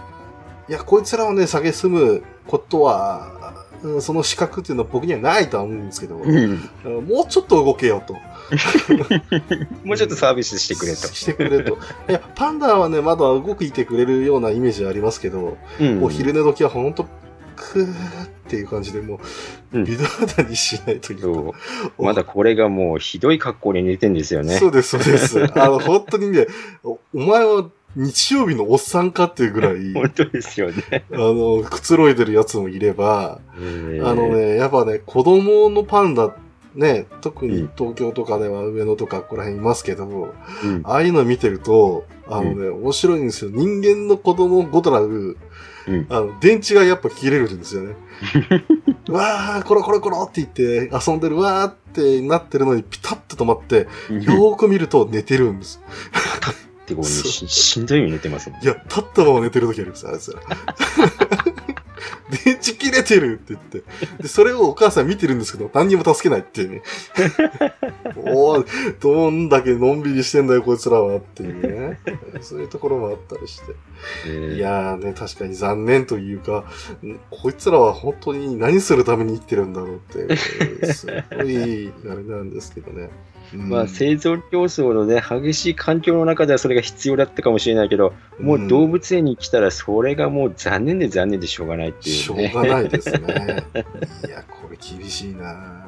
[0.70, 6.60] いや、こいつらをね、下げすむことは、うんその資格っていうのは僕にはないとは思うんですけど、うん
[7.06, 8.12] もうちょっと動けよと。
[9.84, 11.08] もうちょっとサービスしてくれと。
[11.08, 11.78] してくれと。
[12.08, 17.06] いや、パンダはね、まだ動くいてくれるようなイメージありますけど、うんもう昼寝時はほんと、
[17.56, 19.16] くーっていう感じで、も
[19.72, 20.04] う、うん微動
[20.36, 21.22] だにしないというか。
[21.22, 21.54] そ
[21.98, 24.58] うまだこれがもうひどい格好に寝てんですよね。
[24.58, 25.42] そうです、そうです。
[25.58, 26.46] あの、 本当にね、
[26.84, 27.64] おお前は
[27.96, 31.04] 日曜日のおっさんかっていうぐらい、 本当ですよね。
[31.12, 36.34] あの、くつろいでるやつもいれば、えーあのね、やっぱね、子供のパンダ、
[36.74, 40.32] ね、特に東京とかでは上野とかここら辺いますけど、
[40.64, 43.50] うんああいうの見てると、あのね、面白いんですよ。
[43.52, 45.36] 人間の子供ごとなく、
[45.88, 47.96] うんあの、電池がやっぱ切れるんですよね。
[49.10, 55.80] わー、コロコロコロって言って遊んでるわーってなってるのにピタッと止まって、よーく見ると寝てるんです。
[56.94, 60.40] ってこうねし しんどいように寝てますもんいや、立ったまま寝てる時あるんですよ、あいつら。
[62.44, 63.82] 電池切れてるって言って。
[64.22, 66.82] で、それをお母さん見てるんですけど、何にも助けないっていうね。
[68.16, 72.00] おーどんだけのんびりしてんだよ、こいつらはっていうね。
[72.40, 73.74] そういうところもあったりして。
[74.26, 76.64] えーいやーね、確かに残念というか、
[77.04, 80.36] んこいつらは本当に何するために生きてるんだろうって、
[80.92, 83.10] すごい、あれなんですけどね。
[83.54, 92.52] うんまあ、生存競争のね、激しい環境の中ではそれが必要だったかもしれないけど、もう動物園に来たらそれがもう残念で残念でしょうがないってしょいうね。
[92.54, 93.18] うがないですね。
[94.26, 95.86] いや、これ厳しいな、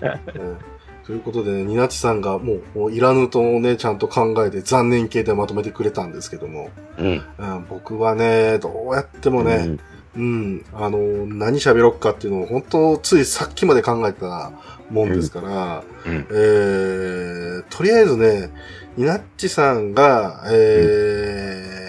[0.00, 0.06] う
[0.38, 0.74] ん
[1.06, 7.06] ということで、ね、ニナチさんがもう、もういらぬとね、ちゃんと考えて残念系でまとめてくれたんですけども、うん。
[7.06, 9.76] うん、僕はね、どうやってもね、
[10.16, 14.52] うん、あの、何喋ろっかっていうのを本当ついさっきまで考えてた
[14.90, 16.26] もんですから、うん。
[16.30, 18.50] えー、とりあえずね、
[18.96, 21.84] ニナッチさんが、えー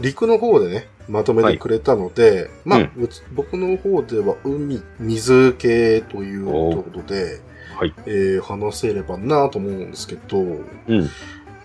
[0.00, 7.40] 陸の方でね、まとめてくれたので、まあ、ううち僕の方では海、水系ということで、
[7.76, 11.08] はいえー話せればなと思うんですけど、うん。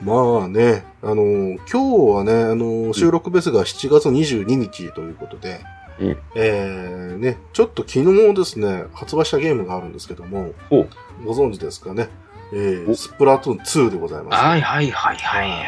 [0.01, 5.59] まあね、あの、今日はね、あの、収録ベースが7月22日ということで、
[5.99, 6.17] うん。
[6.35, 10.85] えー、ね、ちょっと昨日ですね、発売したゲームがあるんですけども、お。
[11.25, 12.09] ご存知ですかね、
[12.53, 12.95] えー、お。
[12.95, 14.43] スプラトゥーン2でございます。
[14.43, 15.63] はいはいはいはいはい。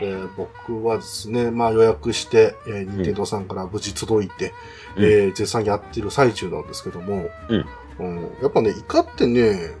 [0.00, 4.52] で僕はですね、まあ予約して、えー、任天堂さんから無事届いて、
[4.96, 5.04] うん。
[5.04, 7.66] えー絶賛やってる最中なんですけども、うん。
[7.98, 8.22] うん。
[8.42, 9.72] やっぱね、イカってね、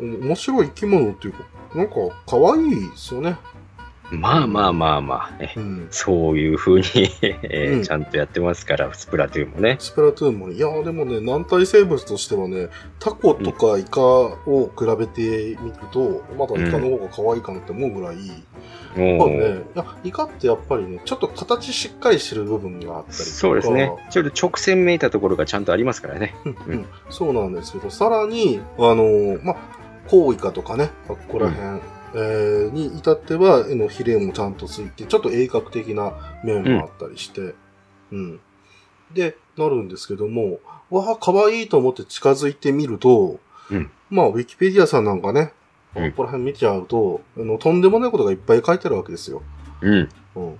[0.00, 1.94] 面白い生き物っていうか、なんか
[2.26, 3.36] 可愛いですよね。
[4.10, 5.88] まあまあまあまあ、ね、うん。
[5.90, 6.86] そういうふうに、
[7.22, 9.76] えーうんちゃんとやってますから、スプラトゥーンもね。
[9.78, 12.68] スプラトゥーンもね、いやーでもね、軟体生物としてはね、
[12.98, 18.16] タコとかイカを比べてみると、まだイカの方が可愛いかなって思うぐらい、
[18.96, 23.24] おまあーね、いや、イカってやっぱりね、ちょっと形しっかりしてる部分があったりとか。
[23.24, 23.92] そうですね。
[24.10, 26.34] ちょっと直線めいたところがちゃんとありますからね。
[26.44, 29.56] うんうんそうなんですけど、さらに、あのーまあ、
[30.08, 31.80] コウイカとかね、ここら辺、
[32.14, 36.12] えーに至っては、絵のヒレもちゃんとついて、ちょっと鋭角的な
[36.44, 37.54] 面もあったりして、
[38.12, 38.40] うん。
[39.12, 40.58] で、なるんですけども、
[40.90, 43.38] わあ、可愛いと思って近づいてみると、
[43.70, 45.52] うんまあ、ウィキペディアさんなんかね、
[45.94, 49.42] うんここら辺見ちゃうと、あの、とんでもないことがいっぱい書いてあるわけですよ。
[49.80, 50.08] うん。
[50.36, 50.58] うん。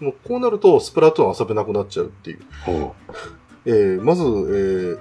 [0.00, 2.40] もうこうなると、スプラトゥーン遊べなくなっちゃうっていう。
[2.68, 2.94] お
[3.66, 4.98] えーまず、えー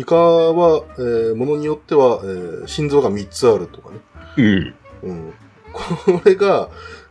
[0.00, 3.98] イカは、えーものによっては、えー心臓が3つあるとかね。
[4.36, 4.74] うん。
[5.02, 5.32] うん。
[5.72, 6.68] これが、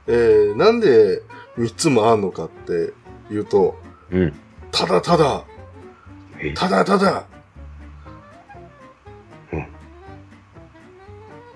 [0.07, 1.21] えーなんで
[1.57, 2.93] 3つもあんのかって
[3.33, 3.77] いうと、
[4.11, 4.33] うん。
[4.71, 5.43] ただただ、
[6.39, 7.25] えただただ、
[9.53, 9.67] うん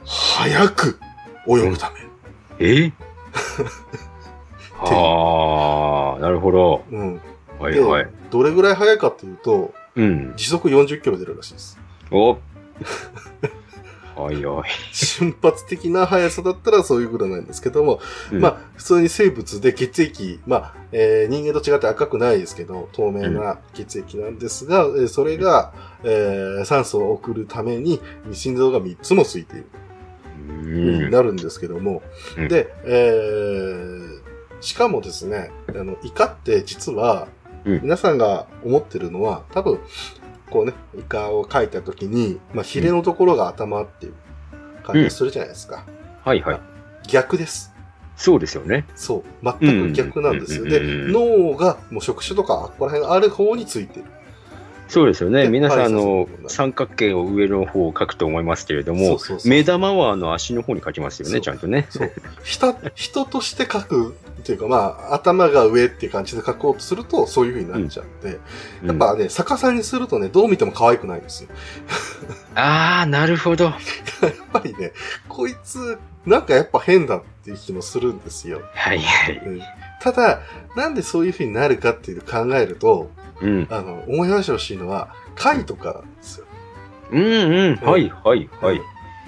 [0.06, 1.00] 早く
[1.48, 2.00] 泳ぐため。
[2.60, 2.92] え
[4.80, 6.84] あ あ、なるほど。
[6.92, 7.22] うん。
[7.60, 8.08] はいはい。
[8.32, 10.34] どれぐらい速いかっていうと、うん。
[10.36, 11.80] 時速40キロ出るらしいです。
[12.12, 12.38] お
[14.24, 14.70] はいはい。
[14.94, 18.00] 瞬発的な速さだったらそういうぐらいなんですけども、
[18.32, 18.42] うん。
[18.42, 28.00] まあ、普通に生物で血液、まあ、えー人間と違って赤くないですけど、透明な血液なんですが、えーそれが、えー酸素を送るために
[28.32, 29.66] 心臓が3つもついている、
[30.50, 31.10] うん。
[31.12, 32.02] なるんですけども、
[32.38, 32.48] うん。
[32.48, 34.22] で、えー
[34.62, 37.28] しかもですね、あの、イカって実は、
[37.66, 37.82] うん。
[37.82, 39.80] 皆さんが思ってるのは、多分、
[40.52, 44.14] こうね、イカを描いたときに、まあ、ヒレのところが頭っていう
[44.84, 45.86] 感じがするじゃないですか。
[46.24, 46.60] はいはい。
[47.08, 47.74] 逆です。
[48.16, 48.86] そうですよね。
[48.96, 49.56] そう。
[49.60, 50.66] 全く逆なんですよ。
[50.66, 51.12] で、うんうんうんうん
[51.54, 54.06] 脳が、もう触手とか、ここら辺ある方についてる。
[54.92, 55.44] そうですよね。
[55.44, 61.88] で皆さん、あはいの三角形を上の方を描くと思いますけれども目玉はあの足の方に描きますよね、ちゃんとね。
[61.90, 62.12] そう。
[62.44, 64.78] 人、人として描くっていうか、ま
[65.10, 68.40] あ、頭が上っていう感じで描こうとすると、そういう風になっちゃって、
[68.86, 71.50] やっぱね、逆さにするとね、どう見ても可愛くないんですよ。
[72.56, 73.66] ああ、なるほど。
[73.66, 73.76] やっ
[74.52, 74.94] ぱりね、
[75.30, 78.62] こいつ、なんかやっぱ変だっていう気もするんですよ。
[78.74, 79.38] はいはい。
[79.38, 79.62] うん
[80.02, 80.42] ただ、
[80.76, 83.68] なんでそういう風になるかっていう考えると、うん。
[83.70, 86.46] あの、思い出してほしいのは、貝とかなんですよ。
[87.12, 87.76] うんうん。
[87.76, 88.82] はいはいはい。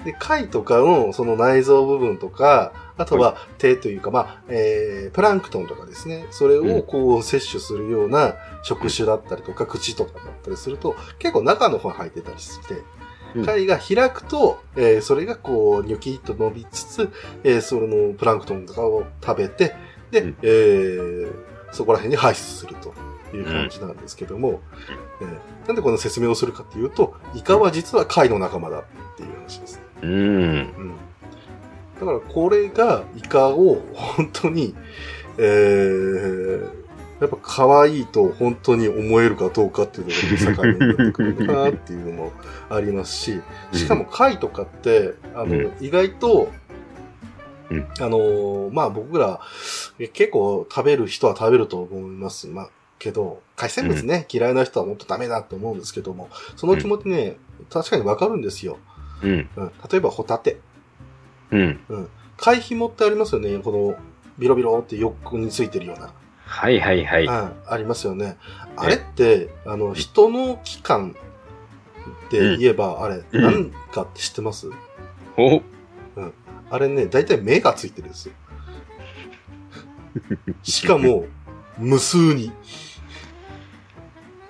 [0.04, 12.78] で、貝とかのその内臓部分とか、あとは手というか、まあ、えー、プランクトンとかですね、それをこう摂取するような触手だったりとか、口とかだったりすると、結構中の方に入ってたりして、う
[13.42, 19.74] ん貝が開くと、えーそれがこう、ニョキッと伸びつつ、えーそれのプランクトンとかを食べて、
[20.12, 21.32] で、うんえー
[21.72, 22.94] そこら辺に排出すると
[23.36, 24.60] いう感じなんですけども、
[25.20, 28.82] えーなんでこの説明をするかっていうと、イカは実は貝の仲間だっ
[29.16, 29.82] ていう話ですね。
[30.02, 30.10] うん。
[30.12, 30.94] うん。
[32.04, 34.74] だからこれがイカを本当に、
[35.38, 36.64] えー、
[37.20, 42.32] やっぱ可愛いと本当に思えるかどうかっていうのが境になってくるなっていうのも
[42.70, 43.40] ありますし、
[43.72, 46.52] しかも貝とかって、あの、うん意外と、
[47.70, 49.40] うんあのーまあ僕ら
[49.98, 52.46] え結構食べる人は食べると思います。
[52.46, 57.36] まあけど、海鮮物ね、嫌いな人はもっとダメだと思うんですけども、その気持ちね、
[57.70, 58.78] 確かにわかるんですよ。
[59.22, 59.48] うん。
[59.56, 60.58] うん、例えばホタテ。
[61.88, 62.08] うん。
[62.36, 63.58] 貝紐ってありますよね。
[63.58, 63.96] この、
[64.38, 66.12] ビロビロって横についてるような。
[66.46, 67.24] はいはいはい。
[67.24, 68.36] うんありますよね。
[68.76, 71.16] あれって、あの、人の器官
[72.26, 74.68] って言えば、あれ、うんなんかって知ってます？
[75.36, 75.62] お
[76.70, 78.34] あれね、だいたい目がついてるんですよ。
[80.62, 81.26] しかも、
[81.78, 82.52] 無数に。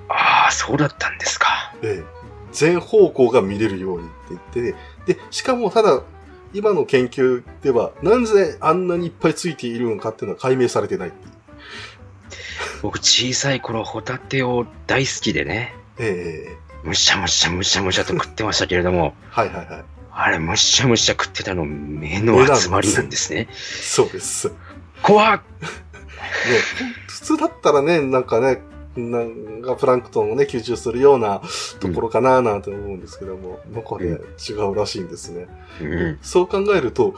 [0.09, 1.75] ああ、そうだったんですか。
[1.83, 4.15] ええ全方向が見れるようにって
[4.61, 4.75] 言っ
[5.07, 6.03] て、で、しかもただ、
[6.55, 11.13] 今の研究では、なぜあんなにいっぱいついているのかっていうのは解明されてない。
[12.81, 19.85] 僕、小さい頃、ホタテを大好きでね、ええむしゃむしゃむしゃむしゃと食ってましたけれども、はいはいはい。
[20.13, 23.49] あれ、むしゃむしゃ食ってたの、目の集まりなんですね。
[23.53, 24.49] そうです。
[24.49, 24.55] ね、
[25.03, 25.41] 怖っ
[27.09, 28.61] 普通だったらね、なんかね、
[28.97, 31.43] なんかプランクトンをね、吸収するような
[31.81, 35.47] ところかななんて思うんですけども、なんかね、うん違うらしいんですね。
[35.81, 36.19] うん。
[36.23, 37.15] そう考えると、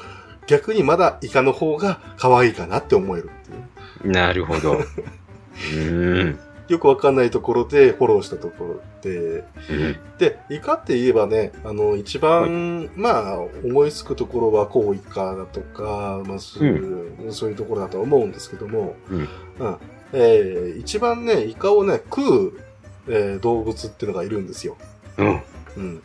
[0.47, 4.13] 逆にまだイカの方が可愛いかなって思えるっていう。
[4.13, 4.79] なるほど。
[5.75, 6.39] うん。
[6.69, 9.97] よくわかんないところでフォローしたところで、うん。
[10.19, 19.29] で、イカって言えばね、あの、一番、まあ、思いつくところは、こうイカだとか、まあ、そういう、そういうところだと思うんですけども、うん
[19.61, 19.77] うん
[20.13, 22.61] えー一番ね、イカをね、食う、
[23.09, 24.77] えー動物っていうのがいるんですよ。
[25.19, 25.41] うん。
[25.77, 26.03] うん。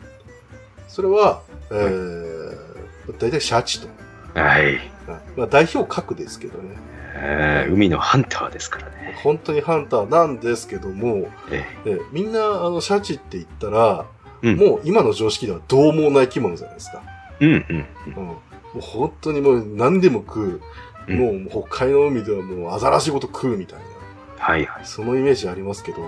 [0.88, 2.56] それは、えー、
[3.18, 3.88] 大体シャチと。
[4.34, 4.74] はい。
[4.74, 4.80] うん
[5.36, 6.76] まあ、代表格ですけどね。
[7.14, 9.16] えー海のハンターですからね。
[9.22, 14.06] 本当にハンターなんですけども、ええーみんな、あの、シャチって言ったら、
[14.42, 17.00] うんもう今の常識ではどう猛な生き物じゃないですか。
[17.40, 17.86] うんうん。
[18.08, 18.14] うん。
[18.24, 18.40] も
[18.76, 20.60] う本当にもう何でも食う。
[21.08, 23.84] うんもう北海道の海ではもうアザラシごと食うみたいな。
[24.38, 24.84] はいはい。
[24.84, 26.02] そのイメージありますけど、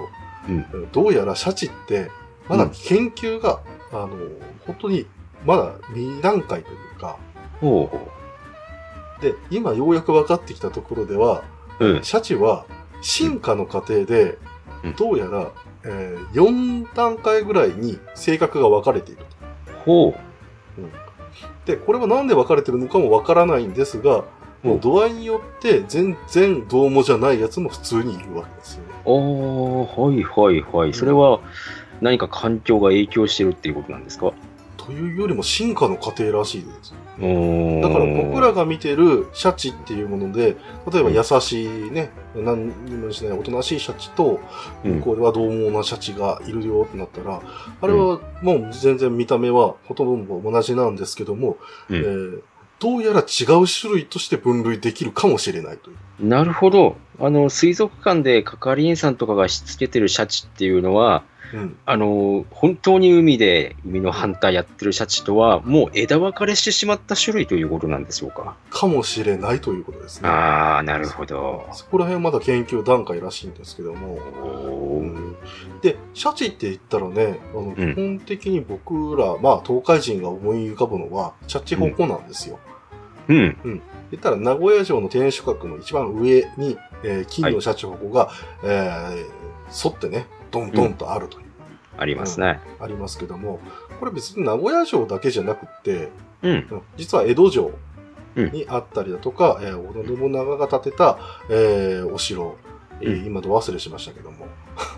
[0.48, 0.90] うん。
[0.92, 2.10] どうやらシャチって、
[2.48, 3.60] まだ研究が、
[3.92, 4.08] あの、
[4.66, 5.06] 本当に、
[5.44, 7.16] まだ2段階というか、
[7.60, 8.08] ほうほ
[9.20, 11.44] で、今ようやく分かってきたところでは、
[11.78, 11.86] う。
[11.86, 12.02] うん。
[12.02, 12.66] シャチは
[13.00, 14.38] 進化の過程で
[14.84, 15.50] うん、どうやら、
[15.84, 19.72] えー4段階ぐらいに性格が分かれていると。
[19.84, 20.14] ほ
[21.64, 24.24] で、これはなんで分かれてるのかも分からないんですが、
[24.64, 28.94] もう度合いによって全然どうもじゃないやつも普通にいるわけですよね。
[29.04, 29.10] う。
[29.10, 30.94] おー、はいはいはい。
[30.94, 31.40] それは
[32.00, 34.32] 何か環境が影響してるっていうことなんですか？
[34.76, 36.92] というよりも進化の過程らしいです。
[37.14, 40.56] だから僕らが見てるシャチっていうもので、
[40.92, 44.40] 例えば優しいね、何にもしないおとなしいシャチと、
[45.02, 47.40] こうでは獰猛なシャチがいるよってなったら、
[47.80, 51.56] あれはもう全然見た目はほとんど同じなんですけども、
[51.88, 52.42] うんえー
[52.78, 56.26] どうやら違う種類として分類できるかもしれないという。
[56.26, 56.96] なるほど。
[57.20, 61.76] あの、水族館で係員さんとかがしつけてるシャチっていうのは、うん。
[61.84, 68.56] あの、本当に海で海のハンターやってるシャチとは、もう枝分かれしてしまった種類ということなんでしょうか。
[68.70, 70.28] かもしれないということですね。
[70.28, 71.66] ああ、なるほど。
[71.72, 74.14] そこら辺はまだ研究段階らしいんですけども。
[74.14, 75.34] おー
[75.82, 82.58] で、シャチって言ったらね、あのうん基本的に僕ら、まあ東海人が思い浮かぶのは、シャチホコなんですよ。
[83.28, 83.56] うん。
[84.10, 88.30] 言ったら名古屋城の天守閣の一番上に、えー金のシャチホコが、
[88.64, 89.24] えー
[89.86, 91.46] 沿ってね、ドンドンとあるという、
[91.98, 92.60] ありますね。
[92.80, 93.60] ありますけども、
[93.98, 96.10] これ別に名古屋城だけじゃなくって、
[96.42, 96.50] うん。
[96.50, 97.70] うん実は江戸城
[98.36, 101.18] うんにあったりだとか、えー織田信長が建てた、
[101.50, 102.56] えーお城、
[103.00, 104.46] えーうん今ど忘れしましたけども。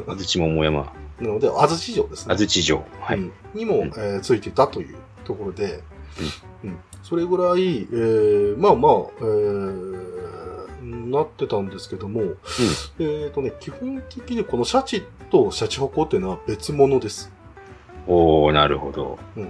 [0.07, 2.33] 安土桃山、 なので、安土城ですね。
[2.35, 2.85] 安土城。
[3.01, 3.19] はい。
[3.19, 5.83] うんにも、うんえーついてたというところで、
[6.65, 10.16] うんそれぐらい、えーまあまあ、えー
[11.11, 12.23] なってたんですけども、
[12.99, 17.33] えっ、とね、基本的にこのシャチとシャチホコっていうのは別物です。
[18.07, 19.19] おー、なるほど。
[19.37, 19.49] うん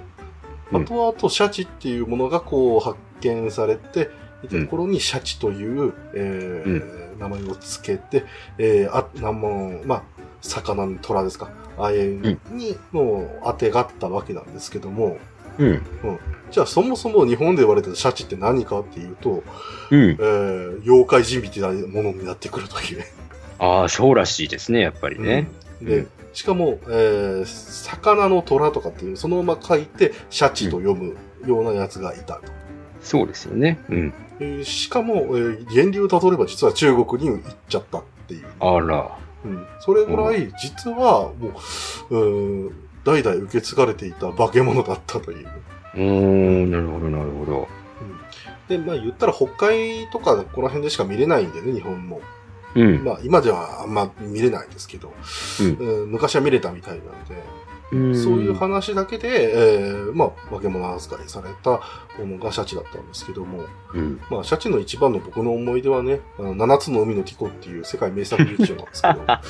[0.72, 4.10] あとあとシャチっていうものがこう発見されて、
[4.42, 8.24] いたところにシャチという、えー名前をつけて、
[8.58, 10.02] えー、あ、なんも、まあ、
[10.40, 11.50] 魚の虎ですか。
[11.78, 12.06] あえ
[12.50, 15.18] にの当てがったわけなんですけども、
[15.58, 15.82] うん。
[16.50, 19.42] じゃあそもそも日本で言われてるシャチって何かっていうと、
[19.90, 20.14] うんえ。
[20.14, 23.04] ー、妖怪人みたいなものになってくるという。
[23.58, 25.48] ああ、そうらしいですね、やっぱりね。
[25.80, 31.16] うんで、うんしかも、えー、魚の虎とかっていう、そのまま書いて、シャチと読む
[31.46, 32.42] ようなやつがいたと。
[33.00, 33.78] そうですよね。
[33.88, 34.14] うん。
[34.38, 38.46] えーしかも、えー源流をたどれば実は中国に行っちゃったっていう。
[38.60, 39.16] あら。
[39.46, 41.52] うん、それぐらい、実はも
[42.10, 42.72] う、うーん、
[43.02, 45.48] 代々受け継がれていた化け物だったという。
[45.96, 47.68] うーん、なるほど、なるほど。
[48.68, 52.20] で、まあ言ったら北海とかこの辺でしか見れないんでね、日本も。
[52.74, 53.04] うん。
[53.04, 55.12] まあ今ではあんま見れないですけど、
[55.60, 55.62] う
[56.04, 57.42] ん昔は見れたみたいなんで、
[57.92, 61.80] うんそういう話だけで、えーまあ化け物扱いされた
[62.18, 64.20] ものがシャチだったんですけども、うん。
[64.30, 69.40] まあシャチの一番の僕の思い出はね、あの七つの海のティコっていう世界名作劇場なんですけど、 あ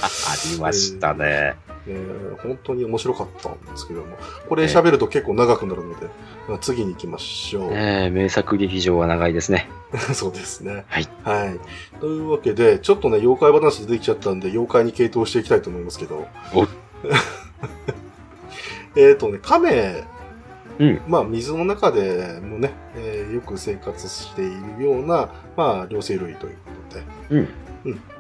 [0.53, 1.57] りましたね。
[1.89, 4.17] えー本当に面白かったんですけども、
[4.49, 6.07] これ喋ると結構長くなるので、
[6.49, 7.73] まあ次に行きましょう。
[7.73, 9.69] ええ名作劇場は長いですね。
[10.15, 10.85] そうですね。
[10.89, 11.09] はい。
[11.25, 11.59] はい。
[12.01, 16.27] というわけで、ちょっとね、妖怪話出てきちゃったんで、妖怪に傾倒していきたいと思いますけど。
[16.55, 16.67] お
[18.99, 20.05] えっとね、亀、
[20.79, 21.01] うん。
[21.09, 27.05] まあ、水の中でもね、えーよく生活しているような、まあ、両生類ということで。
[27.31, 27.49] うん。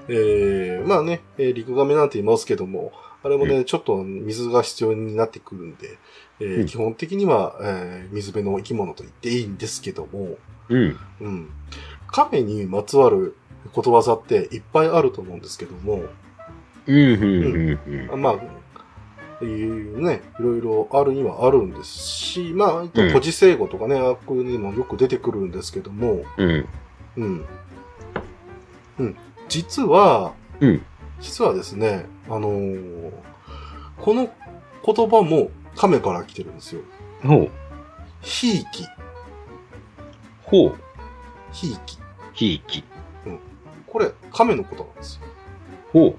[0.08, 2.92] えーまあね、えー、陸亀なんて言いますけども、
[3.26, 5.98] あれもね、ちょっと水が必要になってくるんで、
[6.38, 10.36] えーうん基本的には、えー水辺の生き物と言っていいんですけども、
[10.68, 10.96] うん。
[11.20, 11.50] うん。
[12.06, 13.36] 亀にまつわる
[13.72, 16.04] ことわざっていっぱいあると思うんですけども、
[16.86, 16.96] うん。
[16.96, 17.78] うん。
[17.86, 18.10] うん。
[18.12, 26.68] あまあ、いうね、いろいろあるにはあるんですし、まあ、古事成語とかね、あこういうにもよく出てくるんですけども、うん。
[27.16, 27.44] うん。
[28.98, 29.16] うん。
[29.48, 30.82] 実は、うん
[31.20, 33.10] 実はですね、あのー
[33.98, 34.28] この
[34.84, 36.82] 言葉も亀から来てるんですよ。
[37.24, 37.50] ほう。
[38.20, 38.84] ひいき。
[40.42, 40.74] ほう。
[41.50, 41.98] ひいき。
[42.34, 42.84] ひいき。
[43.86, 45.22] これ、亀のことなんですよ。
[45.92, 46.16] ほう。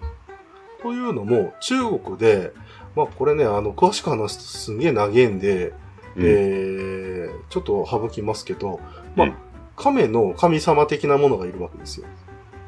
[0.81, 2.51] というのも、中国で、
[2.95, 5.67] まあこれね、あの、詳しく話すとすんげえ長いんで、
[6.15, 8.79] うんえー、ちょっと省きますけど、
[9.15, 9.33] まあ、うん
[9.75, 12.07] 亀の神様的なものがいるわけですよ。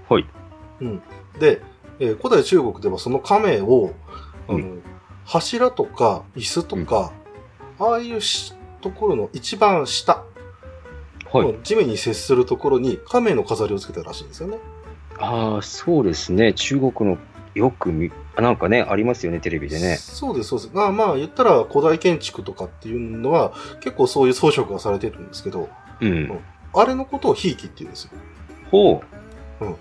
[0.08, 0.26] はい。
[0.82, 1.02] うん。
[1.40, 1.60] で、
[2.00, 3.94] えー古代中国ではその亀を、
[4.48, 4.82] あの、う
[5.26, 7.12] 柱とか椅子とか、
[7.78, 10.24] ああいうしところの一番下、
[11.32, 11.56] はい。
[11.64, 14.58] 地面に接するところに亀の飾りをつけたらしいんですよね。
[15.20, 16.54] ああ、そうですね。
[16.54, 17.18] 中国の
[17.54, 19.98] よく見、あなんかね、ありますよね、テレビでね。
[19.98, 20.72] そうです、そうです。
[20.74, 25.70] まあまあ言ったら古代建築とかっていうのは結構そういう装飾がされてるんですけど、
[26.02, 26.40] うん。
[26.74, 28.12] あれのことをひいきって言うんですよ。
[28.72, 29.04] ほ
[29.60, 29.76] で、う。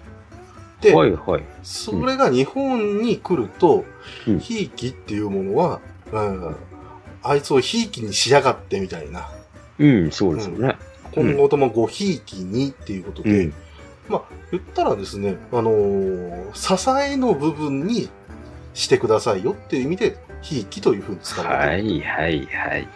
[0.95, 1.45] はいはい。
[1.62, 3.85] それが日本に来ると、
[4.26, 5.81] うんひいきっていうものは、
[6.12, 6.57] うん、
[7.22, 9.29] あいつをひいきにしやがってみたいな、
[9.79, 10.76] うん、そうですよね。
[11.12, 13.55] 今後ともごひいきにっていうことで、うん
[14.09, 18.09] まあ言ったらですね、あのー支えの部分に
[18.72, 21.95] してくださいよっていう意味で、ひいきというふうに使われてる。
[21.95, 22.89] はいはいはいはい。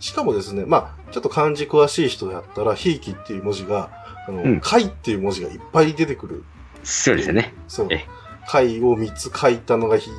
[0.00, 3.90] しかもですね、まあ、ちょっと漢字詳しい人やったら、ひいきっていう文字が、
[4.26, 6.44] あの、うん貝っていう文字がいっぱい出てくる。
[6.82, 7.54] そうですよね。
[7.68, 8.06] そうえ。
[8.46, 10.10] 貝を3つ書いたのがひ、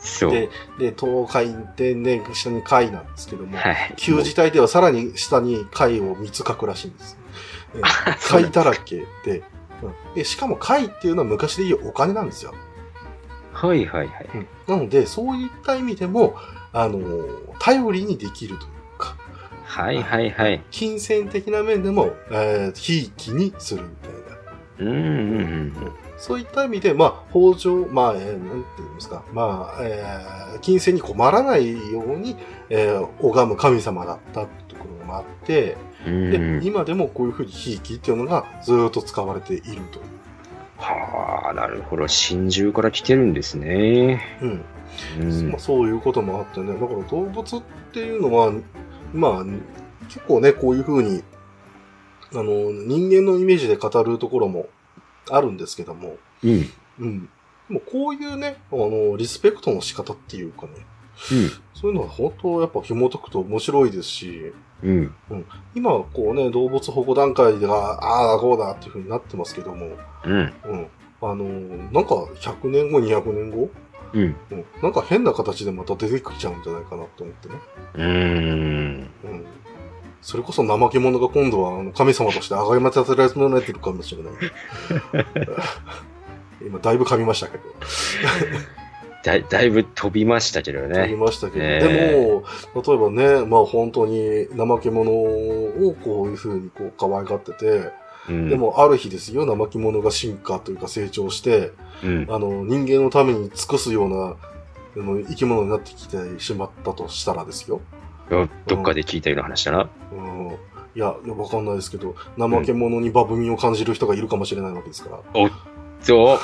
[0.00, 0.30] そう。
[0.30, 0.48] で、
[0.78, 3.94] で、東海でね、下に貝なんですけども、はい。
[3.96, 7.18] 旧字体ではさらに下に貝を3つ書くらしいんです。
[7.76, 7.80] え
[8.28, 9.42] 貝だらけで、
[9.82, 12.54] うんで、しかも貝っていうのは昔で言うお金なんですよ。
[13.52, 14.28] はいはいはい。
[14.66, 16.36] なので、そういった意味でも、
[16.72, 16.98] あの、
[17.58, 18.79] 頼りにできるというか、
[19.70, 20.64] はいはいはい。
[20.72, 24.18] 金銭的な面でも、えー、ひいきにするみたいな。
[24.80, 25.00] うんうんう
[25.68, 25.92] ん。
[26.18, 32.36] そういった意味で、まあ、北条、まあ、えーなんていうんですか、まあ、えー金銭に困らないように、
[32.68, 39.82] えー拝む神様だったってところもあって、うんで、今でもこういうふうにひいきっていうのがずーっと使われているという。
[40.78, 42.08] はあ、なるほど。
[42.08, 44.20] 真珠から来てるんですね。
[44.42, 44.64] うん。
[45.20, 47.62] うんまあ、そういうこともあってね、だから動物っ
[47.92, 48.52] ていうのは、
[49.12, 49.44] まあ、
[50.08, 51.22] 結構ね、こういうふうに、
[52.32, 54.68] あの、人間のイメージで語るところも
[55.30, 56.70] あるんですけども、うん。
[57.00, 57.28] うん。
[57.68, 60.72] でもこういうね、あの、リスペクトの仕方っていうかね、
[61.74, 64.52] そういうのは本当やっぱ紐解くと面白いですし、
[64.82, 65.14] うん。
[65.74, 69.90] 今はこうね、動物保護段階では、ああ、こうだっていうふうになってますけども、
[70.24, 70.52] うん。
[70.64, 70.86] うん。
[71.22, 71.44] あの、
[71.92, 73.70] なんか100年後、200年後、
[74.12, 74.36] うん。
[74.50, 77.54] うん、なんか変な形でまた出てきちゃうんじゃないかなと思ってね。
[77.94, 79.10] うん。
[79.24, 79.46] うん。
[80.22, 84.32] それこそ怠け者が今度はあの神様として崇め立てられてるかもしれない。
[86.66, 87.64] 今、だいぶ噛みましたけど。
[89.22, 91.16] だいだいぶ飛びましたけど噛みね。
[91.16, 92.42] ましたけど、えでも、
[92.82, 97.90] 例えばね、まあ本当に怠け者をこういうふうにこう可愛がってて、
[98.30, 101.72] うん、でもある日ですよ、怠け者が進化というか成長して、
[102.04, 104.36] うん、あの、人間のために尽くすような、
[104.96, 107.80] あの生き物になってきてしまったとしたらですよ。
[108.66, 109.88] どっかで聞いたような話だな。
[110.12, 110.58] うん。
[110.94, 115.20] いや、いやわかんないですけど、怠け者にバブミを感じる人がいるかもしれないわけですから、
[116.00, 116.38] そう、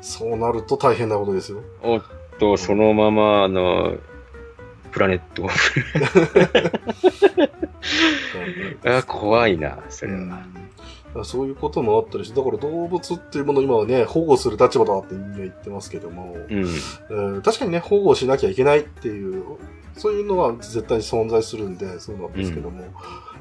[0.00, 1.58] そうなると大変なことですよ。
[1.82, 2.02] おっ
[2.38, 3.96] と、そのまま、あの、
[4.92, 5.44] プラネット。
[5.44, 5.48] を
[8.84, 10.18] あ怖いな、それは。
[10.18, 11.24] うん。
[11.24, 19.44] そういうこともあったりして、だから動物っていうものを今はね、保護する立場だって人間は言ってますけども、うん、えー確かにね、保護しなきゃいけないっていう、
[19.94, 22.82] そういうのは絶対に存在するんで、そうなんですけども、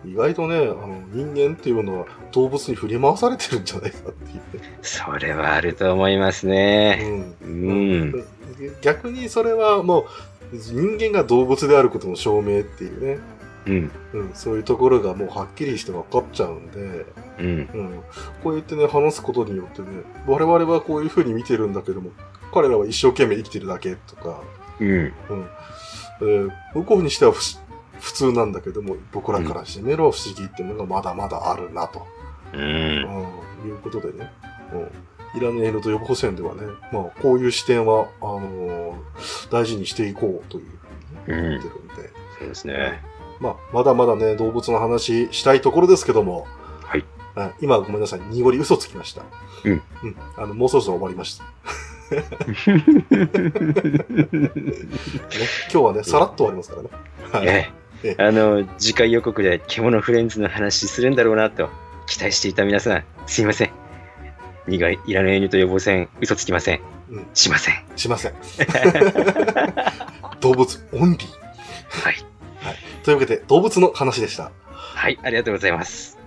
[0.06, 4.62] 意外とね、あの人間っていうのは動物に振り回されてるんじゃないかっていう。
[4.62, 4.80] ね。
[4.82, 7.26] それはあると思いますね。
[7.42, 8.02] ううん。
[8.10, 8.24] ん。
[8.82, 10.06] 逆にそれはもう
[10.52, 13.20] 人間が動物であることの証明っていうね、
[13.66, 13.92] うん。
[14.14, 17.06] うん、そういうところがもうはっきりして分かっちゃうんで、
[17.40, 17.46] うん。
[17.46, 18.04] うん、
[18.44, 19.88] こうやってね話すことによってね
[20.28, 22.12] 我々はこういうふうに見てるんだけども
[22.54, 24.42] 彼らは一生懸命生きてるだけとか、
[24.80, 24.88] うん。
[24.90, 25.12] うん。
[26.22, 32.06] えー向こうにしては普通なんだけども僕らからしてみれば不思議っていうのがまだまだあるなと、
[32.54, 32.58] う。
[32.58, 34.32] うんん、いうことでね、
[34.74, 34.92] うん、
[35.36, 36.62] イラネールと予防線ではね、
[36.92, 40.66] まあ、こういう視点はあのー大事にしていこうという
[41.26, 41.94] ふうに言ってるんで、
[42.40, 43.02] そうですね。
[43.40, 46.48] まあ、まだまだね、動物の話したいところですけども、
[46.84, 47.06] はい。
[47.36, 49.24] あ今ごめんなさい、濁り嘘つきました。
[49.64, 49.82] うん。
[50.04, 50.16] うん。
[50.38, 51.44] あの、もうそろそろ終わりました。
[52.12, 52.24] ね、
[55.72, 56.90] 今日はね、さらっと終わりますからね。
[57.32, 57.48] はい。
[57.48, 57.70] え
[58.04, 61.70] ええ、あの、次回予告で獣フレンズの話するんだろうなと
[62.08, 63.81] 期待していた皆さん、すいません。
[64.68, 66.82] 苦いいらぬユニと予防線、嘘つきません。
[67.10, 67.84] うんしません。
[67.96, 68.34] しません。
[70.40, 71.28] 動物オンリー。
[72.04, 72.16] はい。
[73.04, 74.52] というわけで、動物の話でした。
[74.72, 76.21] はい、ありがとうございます。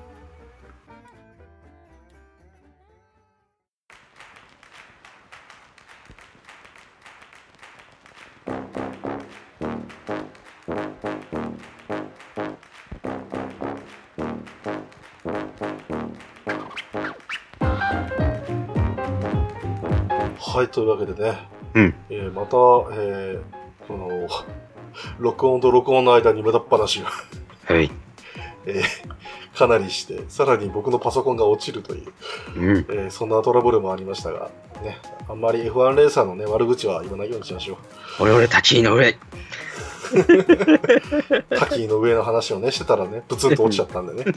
[20.54, 22.56] はい、というわけでね、うんえーまた、
[22.94, 23.42] えー
[23.88, 24.28] この、
[25.18, 27.10] 録音と録音の間に無駄っ話が、
[27.64, 27.90] はい。
[28.64, 28.82] えー
[29.58, 32.12] かなりして、さらに僕のパソコンが落ちるという、
[32.56, 32.76] うん。
[32.88, 37.76] えーそんなトラブルもありましたが、ね、あんまり F1 レーサーのね、悪口は言わないようにしましょう。
[38.20, 39.18] 俺俺滝の上。
[41.58, 44.24] 滝の上の話をね、してたらね、ブツンと落ちちゃったんでね。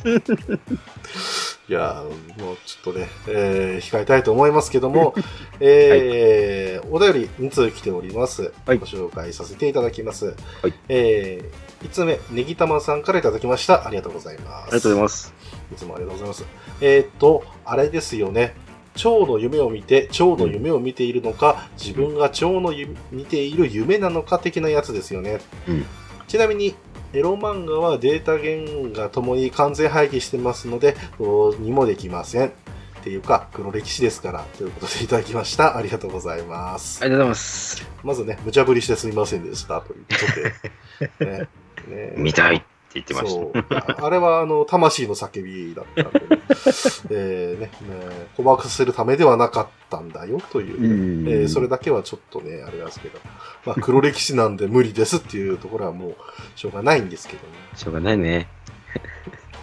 [1.70, 5.14] いやーもうちょっとね、えー控えたいと思いますけども、
[5.60, 8.54] えーお便り2通来ております。
[8.66, 10.28] はいご紹介させていただきます。
[10.62, 13.86] はいえー、5つ目、ネギタマさんからいただきました。
[13.86, 14.64] ありがとうございます。
[14.64, 15.34] ありがとうございます。
[15.74, 16.46] いつもありがとうございます。
[16.80, 18.56] えーっと、あれですよね。
[18.98, 25.40] 蝶の夢を見て、蝶の夢を見ているのか、自分が蝶の夢見ている夢なのか的なやつですよね。
[25.70, 25.86] うん
[26.28, 26.76] ちなみに、
[27.14, 32.50] エロ漫画はデータ原画ともに完全廃棄してますので、どうにもできません。
[32.50, 32.52] っ
[33.02, 35.78] ていうか、黒歴史ですから、ということでいただきました。
[35.78, 37.02] ありがとうございます。
[37.02, 37.90] ありがとうございます。
[38.04, 39.80] まずね、無茶ぶりしてすみませんでした。
[39.80, 40.06] という
[41.00, 41.38] ことで。
[41.40, 41.48] ね
[41.88, 42.66] ね見たい
[43.02, 43.76] 言ってましそう。
[43.76, 46.20] ああれは、あの、魂の叫びだったんで、
[47.12, 47.72] えーね、ね、
[48.32, 50.78] 鼓膜させるためではなかったんだよ、という。
[50.78, 53.20] うんえーそれだけはちょっとね、あれなんですけど、
[53.66, 56.16] まあ、黒歴史なんで無理ですっていうところはもう、
[56.56, 57.54] しょうがないんですけどね。
[57.72, 57.78] た。
[57.78, 58.48] しょうがないね。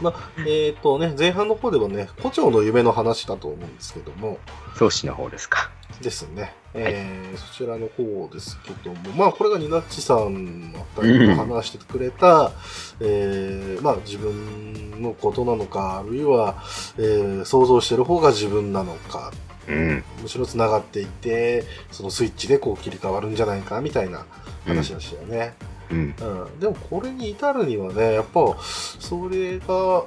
[0.01, 4.39] まあ、えっ、とね、前半の方ではね、胡蝶の夢の話だと思うんですけども、
[4.77, 5.71] 宗師の方ですか。
[6.01, 6.55] ですね。
[6.75, 12.53] えーそちらの方ですけども、まあ、これがニナッチさんのあたりが話してくれた、
[13.01, 16.63] えーまあ、自分のことなのか、あるいは、
[16.99, 19.33] えー想像してる方が自分なのか、
[19.69, 20.05] うん。
[20.23, 24.27] むしろ繋がっていて、そのスイッチでこう切り替わるんじゃないか、みたいな
[24.67, 25.55] 話でしたよね。
[25.59, 25.84] うん。
[25.95, 30.05] うん、でもこれに至るにはね、やっぱ、それが、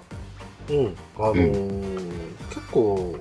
[0.69, 2.11] うん、あのー
[2.49, 3.15] 結構、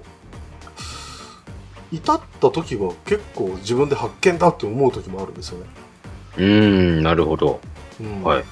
[1.93, 5.67] 至った時は結構自分で発見だって思う時もあるんですよね。
[6.39, 7.61] うん、なるほど。
[8.01, 8.45] うん、はい。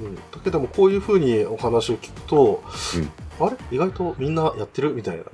[0.00, 0.14] うん。
[0.14, 2.62] だけどもこういう風にお話を聞くと、
[3.40, 3.56] あれ？
[3.72, 4.92] 意外とみんなやってる？
[4.92, 5.24] みたいな。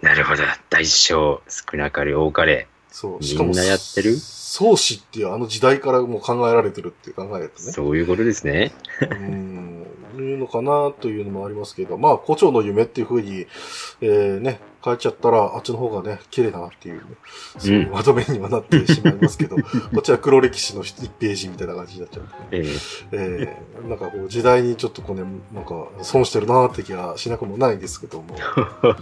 [0.00, 0.42] なるほど。
[0.70, 3.18] 大小、少なかれ多かれ、そう。
[3.20, 4.16] みんなやってる？
[4.16, 7.72] 創始っていうあの時代からもう考えられてるって考えるとね。
[7.72, 8.72] そういうことですね。
[9.10, 9.77] うん、
[10.22, 13.46] いうのかなというのもありますけど、まあ、胡蝶の夢っていうふうに、
[14.00, 17.02] えー、ね、変えちゃったら、あっちの方がね、綺麗だなっていう、ね、
[17.58, 19.62] そういうまとめにはなってしまいますけど、 こ
[19.98, 22.28] っちは黒歴史の1ページみたいな感じになっちゃう、ね。
[22.52, 22.64] え
[23.12, 28.36] えー、なんかこう、時代にちょっとこうね、なんか損してるなって気がしなくもないんですけども。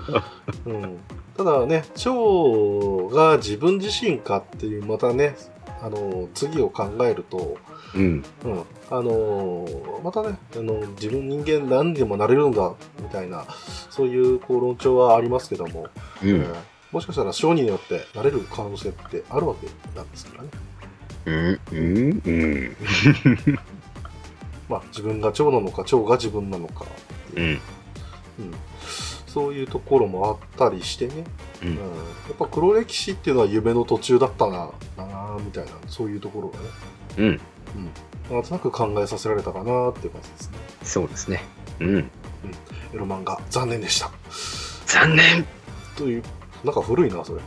[0.65, 0.99] うん、
[1.37, 5.37] ただね、蝶が自分自身かっていう、またね、
[5.83, 7.57] あの、次を考えると、
[7.95, 8.25] えうん。
[8.45, 8.59] うん。
[8.91, 13.45] あのーまたね、あの、自分人間何でもなれるんだ、みたいな、
[13.91, 15.89] そういう、こう、論調はありますけども、
[16.23, 16.29] うん。
[16.29, 16.55] えー
[16.93, 20.51] もしかしたら商人によってなれる可能性ってあるわけなんですからね。
[21.27, 21.61] うん。
[21.73, 22.23] うん。
[22.25, 22.77] うん。
[24.71, 27.61] まあ、自分が蝶なのか、蝶が自分なのかっていう、
[28.39, 28.45] うん。
[28.47, 28.55] うん
[29.37, 31.25] そういうところもあったりしてね、
[31.63, 31.83] ううんん、や
[32.33, 36.65] っぱ黒歴史っていうのは夢の途中だったな、なみたいな、そういうところがね、
[37.19, 37.41] うん。
[38.35, 40.59] なんとなく考えさせられたかなっていう感じですね。
[40.85, 41.43] そうですね。
[41.81, 41.99] うん。
[41.99, 42.09] エ
[42.95, 44.11] ロ漫画、残念でした。
[44.87, 45.47] 残念
[45.99, 46.23] という、
[46.65, 47.43] なんか古いな、それ。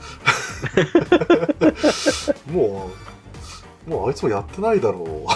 [2.54, 2.92] も
[3.88, 5.28] う、もうあいつもやってないだろう。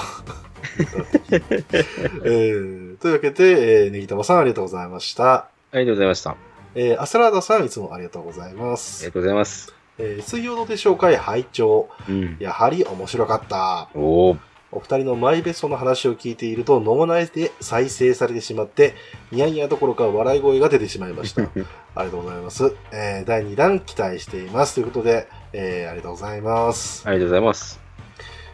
[1.34, 5.50] えー、というわけで、えー、ネギタマさんありがとうございました。
[5.74, 6.30] ありがとうございました。
[6.32, 6.36] あ
[6.76, 9.12] えー、アスラーダさんいつもありがとうございまりすが。
[9.12, 9.74] とうございます。
[9.98, 12.38] えー、水曜どうでしょうか拝聴うん。
[12.40, 13.90] やはり面白かった。
[13.96, 14.38] おお。
[14.72, 18.96] お二人のマイベストの話を聞いていると、脳内で再生されてしまって、
[19.32, 21.44] ニヤニヤどころか笑い声が出てしまいました。
[21.96, 22.76] ありがとうございます。
[22.92, 24.76] えー、第2弾期待しています。
[24.76, 27.04] ということで、えー、ありがとうございます。
[27.08, 27.83] ありがとうございます。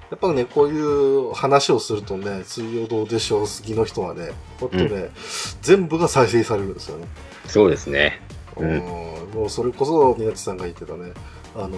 [0.10, 5.12] やっぱね、こういう話をするとね、水曜どうでしょう好きの人はね、ほんとね、
[5.62, 7.08] 全部が再生されるんですよね。
[7.46, 8.20] そうですね。
[8.58, 8.80] ううんん、
[9.34, 11.12] もうそれこそ、宮地さんが言ってたね、
[11.56, 11.78] あの、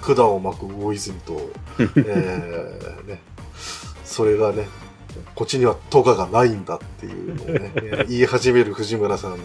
[0.00, 3.20] 管を巻く大泉と、 えー、ね、
[4.04, 4.68] それがね、
[5.34, 9.38] こっちにはトガがないんだっていうのをね、 言い始める藤村さん、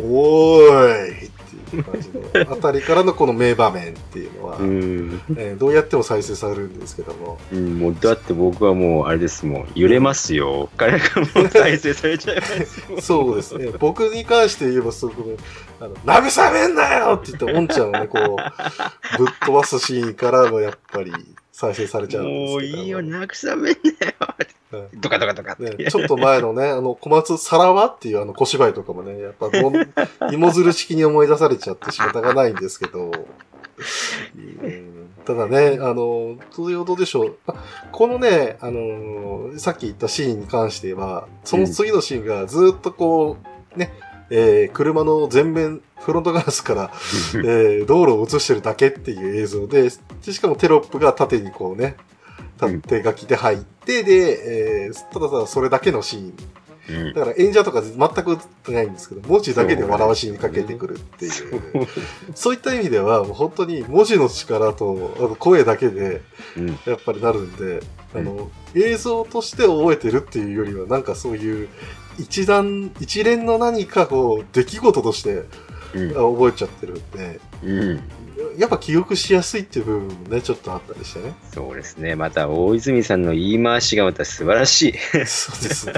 [0.00, 1.30] おーいっ
[1.70, 5.20] ていう感じの、あたりからのこの名場面っていうのは、うん。
[5.36, 10.68] えーどうやっても再生されるんですけども、うん、もうだって僕はもうあれですもん揺れますよ。
[10.76, 15.36] 彼がもう再生されちゃいますよそうですね、僕に関して言えば、そこで、
[15.80, 17.14] あの、慰めんなよ！
[17.14, 21.12] って言って、おんちゃんをね、こう、ぶっ飛ばすシーンからの、やっぱり、
[21.52, 22.80] 再生されちゃうんですけども。
[22.80, 24.14] ういいよ慰めんなよ。
[24.20, 24.35] うん
[24.94, 29.74] ドカドカドカって、ね、ちょっと前のね、あの、小松さらわっていうあの小芝居とかもね、やっぱどん、
[30.32, 33.10] 芋づる式に思い出されちゃって仕方がないんですけど、
[34.36, 35.08] うん。
[35.24, 37.36] ただね、あの、どういうことでしょう。
[37.46, 37.54] あ
[37.92, 43.36] このね、あの、さっき言ったシーンに関しては、その次のシーンがずっとこ
[43.74, 43.92] う、ね、
[44.30, 46.90] えー車の前面、フロントガラスから、
[47.34, 49.90] えー道路を映してるだけっていう映像で、
[50.24, 51.96] でしかもテロップが縦にこうね、
[52.58, 56.34] 縦書きで入って、で、えーただただそれだけのシーン。
[56.88, 57.14] うん。
[57.14, 61.32] だから演者とか全く映ってないんですけど、文字だけで笑わしにかけてくるっていう。
[62.34, 66.22] そう いった意味では、もう本当に文字の力とあの声だけで、
[66.56, 66.78] うん。
[66.84, 67.80] やっぱりなるんで、
[68.14, 71.68] あの、映像として覚えてるっていうよりは、なんかそういう、
[72.18, 75.42] 一段、一連の何かこう、出来事として
[75.92, 78.00] 覚えちゃってるんで、うん
[78.58, 81.34] やっぱ記憶しやすいっていう部分もね、ちょっとあったりしてね。
[81.54, 84.92] そうですねまた大泉さんの言い回しがまた素晴らしい
[85.26, 85.94] そうですね。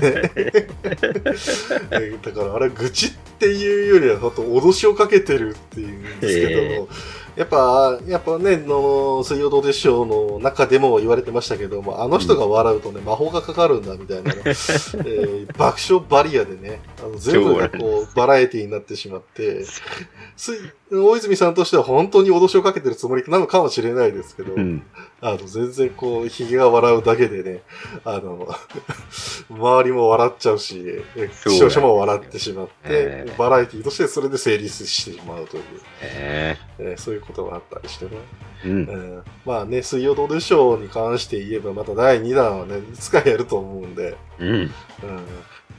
[1.91, 6.95] えだからあれ、愚痴っていうよりは、本当脅しをかけてるっていうんですけども、え
[7.39, 19.65] やっぱ、やっぱね、の、水曜どうでしょうの中でも言われてましたけども、あの人が笑うとね、魔法がかかるんだみたいなね、えー爆笑バリアでね、あの全部がこう、バラエティになってしまって、
[20.37, 20.53] す
[20.91, 24.83] 大泉さんとしては本当に脅しをかけてるつもりなのかもしれないですけど、うん
[25.21, 27.63] あの、全然こう、髭が笑うだけでね、
[28.05, 28.49] あの、
[29.51, 31.03] 周りも笑っちゃうし、
[31.45, 33.35] 視聴者も笑ってしまって、ええ。
[33.37, 35.63] バラエティとしてそれで成立してしまうという、
[36.03, 36.95] ええ。
[36.97, 38.13] ーそういうことがあったりしてね。
[38.65, 38.77] えうん。
[38.77, 44.49] うんまあね、水曜どうでしょうに関して言えば、また第2弾はね、いつかやると思うんで、うん。
[44.49, 44.71] うん。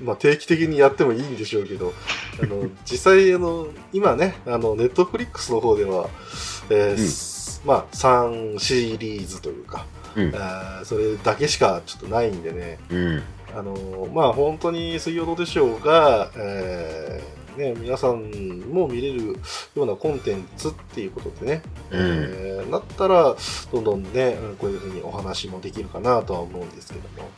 [0.01, 1.93] まあ定期的にやってもいいんでしょうけど、
[2.41, 6.09] あの、実際、あの、今ね、あの、ネットフリックスの方では、
[6.69, 9.85] えーすまあ、3シリーズというか、
[10.15, 10.35] うん。
[10.35, 13.23] あーそれだけしかちょっとないんでね、うん。
[13.55, 18.21] あの、まあ本当に水曜どうでしょうが、えーね、皆さん
[18.71, 19.37] も見れる
[19.75, 21.99] ようなコンテンツっていうことでね、うん。
[21.99, 23.35] えーなったら、
[23.71, 27.29] どんどんね、うんこういうふうにお話もできるかなとは思うんですけども、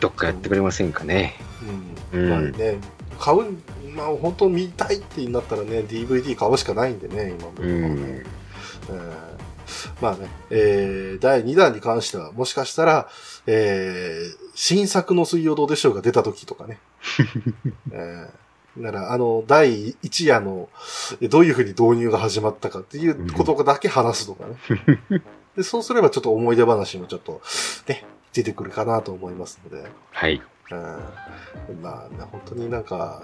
[0.00, 1.34] どっかやってくれませんかね。
[2.12, 2.30] うん、うん。
[2.30, 2.78] まあね、
[3.18, 3.42] 買う、
[3.94, 8.24] まあ本当見たいってなったらね、DVD 買うしかないんでね、今のところはね。
[8.88, 8.96] うん。
[8.96, 9.19] うん
[10.00, 13.08] まあね、えー、第2弾に関しては、もしかしたら、
[13.46, 16.78] えー、新作の水曜どうでしょうが出た時とかね。
[17.92, 20.68] えー、なら、あの、第1夜の、
[21.28, 25.22] どういうふうに導入が始まったかっていうことだけ話すとかね。
[25.56, 27.42] でそうすればちょっと思い出話もちょっと、
[27.88, 29.90] ね、出てくるかなと思いますので。
[30.12, 30.40] はい。
[30.70, 33.22] うん、まあ、ね、本当になんか、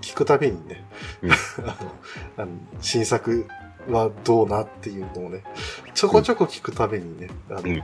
[0.00, 0.84] 聞くたびにね、
[1.22, 1.92] うん あの
[2.38, 2.50] あの
[2.80, 3.46] 新作
[3.88, 5.42] はどうなっていうのをね、
[5.94, 7.82] ちょこちょこ聞くたびにね、あの、うん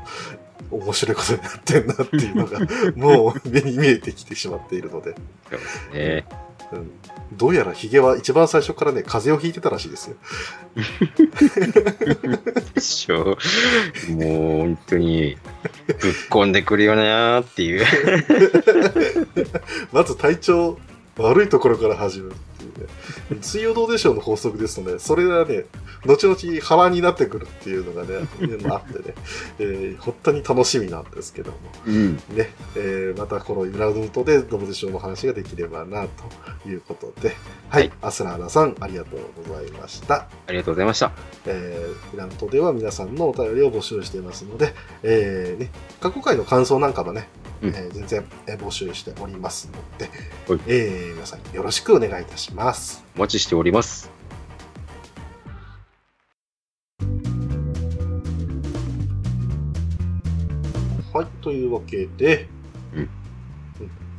[0.71, 2.61] 面白いことになってんなっていうのが、
[2.95, 5.15] もう目に見えてきてしまっているので、
[5.51, 6.25] そうですね。
[6.73, 6.91] うん、
[7.33, 10.17] どうやらヒゲは一番最初からね、風邪をひいてたらしいですよ。
[12.75, 13.37] でしょ
[14.09, 14.13] う。
[14.13, 15.37] もう本当に
[15.87, 17.85] ぶっ込んでくるよなーっていう。
[19.91, 20.79] まず体調
[21.21, 23.43] 悪いところから始めるっていうね。
[23.43, 25.65] 水曜どうでしょうの法則ですので、それがね、
[26.07, 28.27] 後々腹になってくるっていうのがね、
[28.71, 29.15] あってね、
[29.59, 32.17] えー本当に楽しみなんですけども、うん。
[32.17, 36.07] ね、えーまたこのイラウントでどうでしょうの話ができればな、
[36.63, 37.29] ということで、
[37.69, 40.27] はい、はいアスラーナさん、ありがとうございました。
[40.47, 41.13] ありがとうございました。
[41.47, 47.29] えー、イラントでは皆さんのお便りを募集していますので、えーね、過去回の感想なんかもね、
[47.63, 47.69] うん。
[47.71, 50.07] えー全然えー募集しておりますので、
[50.49, 50.61] はい。
[50.67, 53.05] えー皆さんよろしくお願いいたします。
[53.17, 54.11] お待ちしております。
[61.13, 62.49] はい、というわけで、
[62.95, 63.01] うん。
[63.01, 63.11] うん。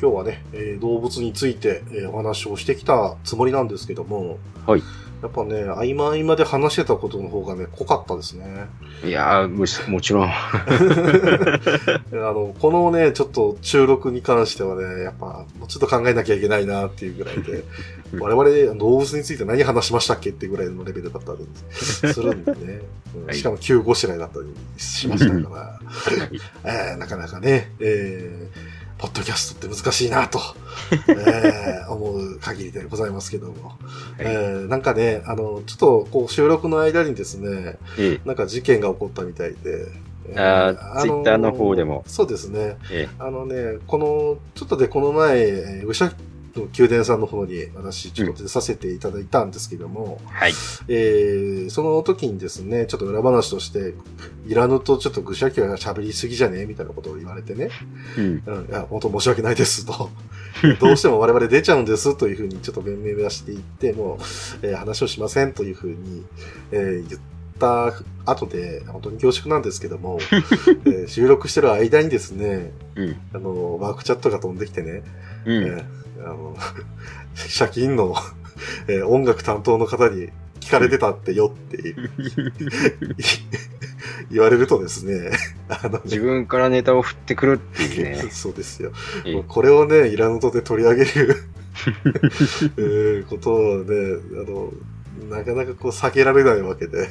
[0.02, 4.84] 今日はね、えー動物について、えーお話をしてきたつもりなんですけども、はい
[5.22, 8.68] やっぱね、合間合間で話してたことの方がね、濃かったですね。
[9.04, 10.28] いやーもしもちろん。
[10.32, 10.32] あ
[12.12, 17.64] の、このね、ちょっと収録に関してはね、やっぱ、もうちょっと考えなきゃいけないなっていうぐらいで、
[18.14, 22.82] う ん我々、動物について何話しましたっけってぐらいのレベルだったりするんでね。
[23.16, 24.46] うんはいしかも急ごしらいだったり
[24.78, 25.80] しましたから、は
[26.32, 28.71] い えーなかなかね、えー
[29.02, 30.40] ポッドキャストって難しいなと、
[31.10, 33.74] えー思う限りでございますけども。
[34.20, 39.88] えーなんかね、あの、ちょっとこう収録の間にですね、えなんか事件が起こったみたいで。
[40.30, 42.78] えあー Twitter の方でもそうですね。
[42.92, 46.12] えあのね、この、ちょっとでこの前、えー愚者の
[46.78, 50.54] 宮殿さんの方に私ちょっと出させていただいたんですけども、はい。
[50.88, 53.94] えーその時にですね、ちょっと裏話として、
[54.48, 57.70] いらぬとちょっと愚者宮が喋りすぎじゃねみたいなことを言われてね、
[58.18, 58.44] うん。
[58.46, 60.10] うん、いや、本当申し訳ないですと。
[60.80, 66.26] どうしても我々出ちゃうんですというふうにちょっと弁明はしていって、もう、えー話をしませんというふうに、
[66.72, 67.22] えー言っ
[67.60, 67.94] た
[68.26, 70.20] 後で、本当に恐縮なんですけども、
[70.86, 73.16] えー収録してる間にですね、うん。
[73.34, 75.04] あの、ワークチャットが飛んできてね、
[75.46, 75.64] うん。
[75.64, 76.56] えーあの、
[77.58, 78.16] 借金の、
[78.88, 81.96] えー音楽担当の方に聞かれてたってよって
[84.30, 85.32] 言われるとですね、
[85.68, 88.30] あのね自分からネタを振ってくるっていうね。
[88.32, 88.92] そうですよ。
[89.48, 91.36] これをね、イラノトで取り上げる
[92.78, 94.72] えーことをね、あの、
[95.38, 97.10] なかなかこう避けられないわけで。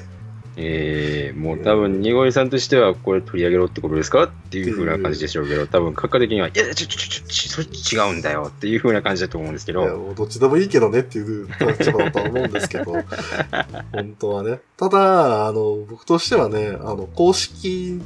[0.57, 12.93] えー、もう多分、ニゴリさんとしては、これ取り上げろってことですかっていう風な感じでしょうけど、多分、閣下的には、いや、ちょ、ちょ、ちょ、ちょ、それ違うんだよっていう風な感じだと思うんですけいや、ど、もうどっちでもいいけどねっていう立場だとは思うんですけど、
[13.93, 14.61] 本当はね。
[14.77, 18.01] ただ、あの、僕としてはね、あの、公式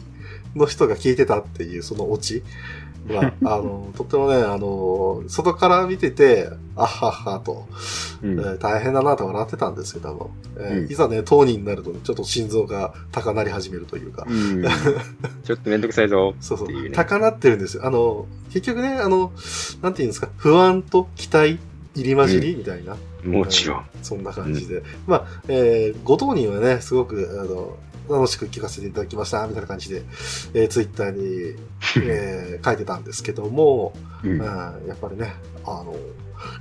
[0.56, 2.42] の人が聞いてたっていうそのオチ
[3.08, 7.66] は、 あの、とってもね、あの、外から見てて、あっはっはと、
[8.22, 14.62] うんえー大変だなと笑ってたんですけども、えーうんいざね、当人になるとね、ちょっと心臓が高鳴り始めるというか、うん、
[15.44, 16.68] ちょっとめんどくさいぞそうそう。
[16.92, 17.86] 高鳴ってるんですよ。
[17.86, 19.32] あの、結局ね、あの、
[19.82, 21.58] なんていうんですか、不安と期待
[21.94, 23.84] 入り混じりみたいな、もちろん。
[24.02, 24.82] そんな感じで。
[25.06, 27.76] まあ、えーご当人はね、すごく、あの、
[28.08, 30.02] 楽しく聞かせていただきました、みたいな感じで、
[30.54, 31.56] えーツイッターに、
[32.02, 35.34] えー書いてたんですけども、うんうん、やっぱりね、
[35.64, 35.94] あの、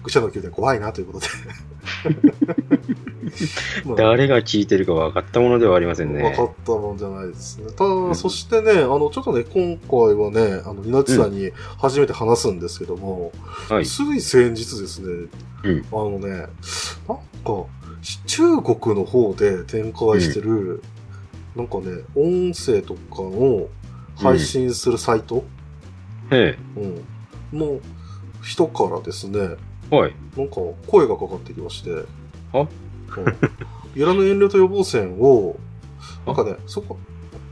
[0.04, 1.28] 愚者の宮殿怖いなということで。
[3.86, 6.44] まあ誰が聞いてるか分かったものではありません分ねか。
[6.44, 7.72] ったもんじゃないですね。
[7.76, 13.32] ただ、んそしてね、あの、ちょっとね、今回はね、あの、ニナチさんに初めて話すんですけども、
[13.70, 13.86] はい。
[13.86, 15.30] つい先日ですね、
[15.64, 17.66] うんあのね、なんか、
[18.02, 20.84] し中国の方で展開してる、
[21.56, 23.68] なんかね、音声とかの
[24.16, 25.44] 配信するサイト、
[26.32, 26.58] へ
[27.52, 27.80] うん、の
[28.42, 29.40] 人からですね、
[29.92, 29.96] え。
[29.96, 30.16] はい。
[30.36, 30.56] なんか
[30.88, 31.92] 声がかかってきまして、
[32.54, 32.68] あうん、
[33.94, 35.58] ゆらぬ遠慮と予防線を、
[36.26, 36.98] なんかね、そこ、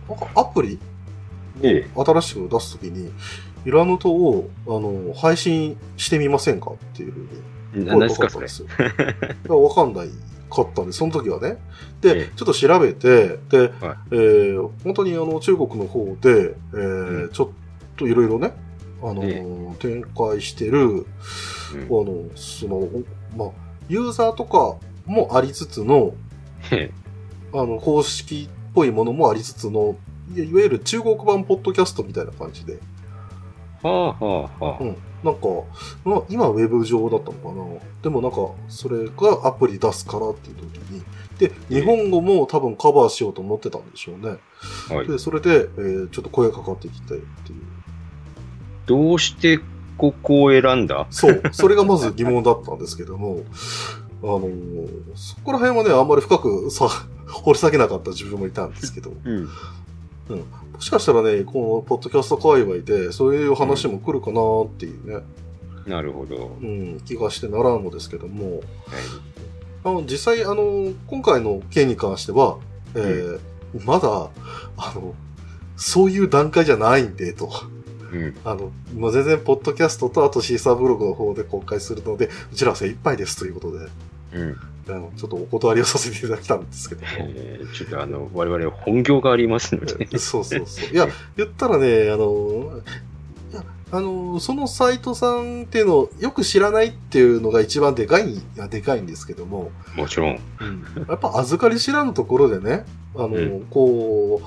[0.10, 0.80] なんかアプリ？
[1.62, 3.12] えを新しく出すときに、
[3.66, 6.72] ゆらぬとを、あの、配信してみませんか？
[6.72, 7.18] っていうふ
[7.76, 8.42] うに声がかかったん。
[8.42, 8.68] ですよ。
[8.68, 10.10] いやわかんない
[10.52, 11.58] かったんで、その時はね。
[12.02, 13.72] で、ええちょっと調べて、で、はい。
[14.12, 17.30] えー本当にあの中国の方で、えーうん。
[17.32, 17.50] ちょっ
[17.98, 18.54] といろいろね、
[19.02, 19.44] あの、え
[19.80, 21.04] 展開してる、うん。
[21.04, 23.04] あの、その、お
[23.36, 23.50] まあ、
[23.90, 24.76] ユーザーとか
[25.06, 26.14] もありつつの、
[26.72, 26.92] へ
[27.54, 29.96] あの、公式っぽいものもありつつの、
[30.36, 32.80] いいわゆる中国版ポッドキャストみたいな感じで、
[33.84, 34.84] はあはあはあ。
[34.84, 34.98] うん。
[35.24, 35.42] なんか、
[36.04, 37.80] まあ、今はウェブ上だったのかな。
[38.02, 41.04] でもなんか、それがアプリ出すからっていう時に、
[41.38, 44.38] で、日本語も多分カバーしようと思ってたんでしょうね。
[44.90, 45.08] はい。
[45.08, 47.62] で、それで、えーちょっと声かかってきてっていう。
[48.88, 49.60] どうして
[49.98, 51.06] ここを選んだ？
[51.12, 53.44] そう、それがまず疑問だったんですけども、
[54.24, 56.90] あのーそこら辺はね、あんまり深くさ、
[57.28, 59.48] 掘り下げなかった自分もいたんですけど、うん。
[60.38, 65.24] もしかしたらね、このポッドキャスト界隈で、そういう話も来るかなっていうね、
[65.86, 66.58] なるほど。
[66.62, 68.62] うん、気がしてならんのですけども、はい。
[69.84, 72.58] あの、実際、あの、今回の件に関しては、
[72.96, 73.40] えー
[73.86, 74.30] まだ、
[74.78, 75.16] あの、
[75.78, 77.50] そういう段階じゃないんで、と。
[78.12, 78.36] うん。
[78.44, 83.88] あの、全然、ポッドキャストと、あとシーサーブログの方で公開するので、うちらは精一杯ですということで、
[84.34, 84.58] うん。
[84.96, 87.08] あのちょっとお断りをさせていただきたんですけども。
[87.20, 90.18] えーちょっとあの、我々本業がありますので。
[90.18, 90.90] そうそうそう。
[90.94, 92.82] いや、言ったらね、あの、
[93.94, 98.36] あの、そのサイトさんっていうのをよく知らないっていうのが一番でかい、
[98.70, 100.40] でかいんですけども、もちろん。
[101.10, 102.86] やっぱ預かり知らぬところでね、
[103.16, 104.42] あの、うんこ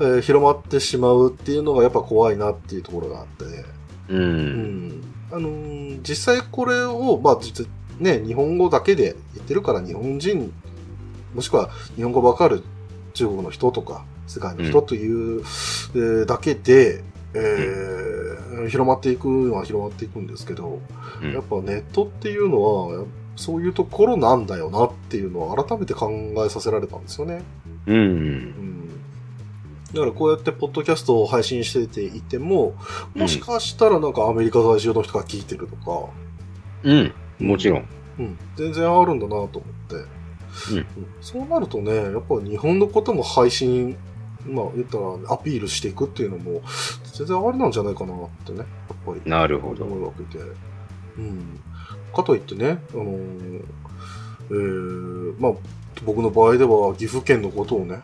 [0.00, 3.44] う、えー広まってしまうっていうのがやっぱ怖いなっていうところがあって、
[4.10, 4.16] う。
[4.16, 5.02] うんん。
[5.32, 7.66] あのー実際これを、まあ、実
[7.98, 10.52] ね、日本語だけで言ってるから日本人、
[11.34, 12.62] もしくは日本語わかる
[13.14, 18.24] 中国の人とか、世界の人という、えーだけで、えー
[18.68, 20.80] 広まっていくのは広まっていくんですけど、
[21.22, 23.04] うんやっぱネットっていうのは、
[23.36, 27.42] そういうところなんだよなっていうのを改めて考えさせられたんですよね。
[27.86, 27.96] うん。
[27.96, 28.88] うん。
[29.92, 32.74] だからこうやってポッドキャストを配信してていても、
[33.14, 36.10] もしかしたらなんかアメリカ在住の人が聞いてるとか、
[36.84, 37.12] うん。
[37.38, 37.88] もちろん。
[38.18, 39.98] うん、全然あるんだなと思って、う
[40.78, 40.86] ん
[41.20, 43.96] そうなるとね、やっぱ日本のことも配信、
[44.46, 46.62] まあ言ったらアピールしていくっていうのも、
[47.12, 48.66] 全然ありなんじゃないかなってね、やっ
[49.04, 49.84] ぱりなるほど。
[49.84, 50.44] 思うわけで。
[51.18, 51.60] うん。
[52.14, 53.64] かといってね、あのー
[54.50, 55.52] えーまあ、
[56.04, 58.02] 僕の場合では岐阜県のことをね、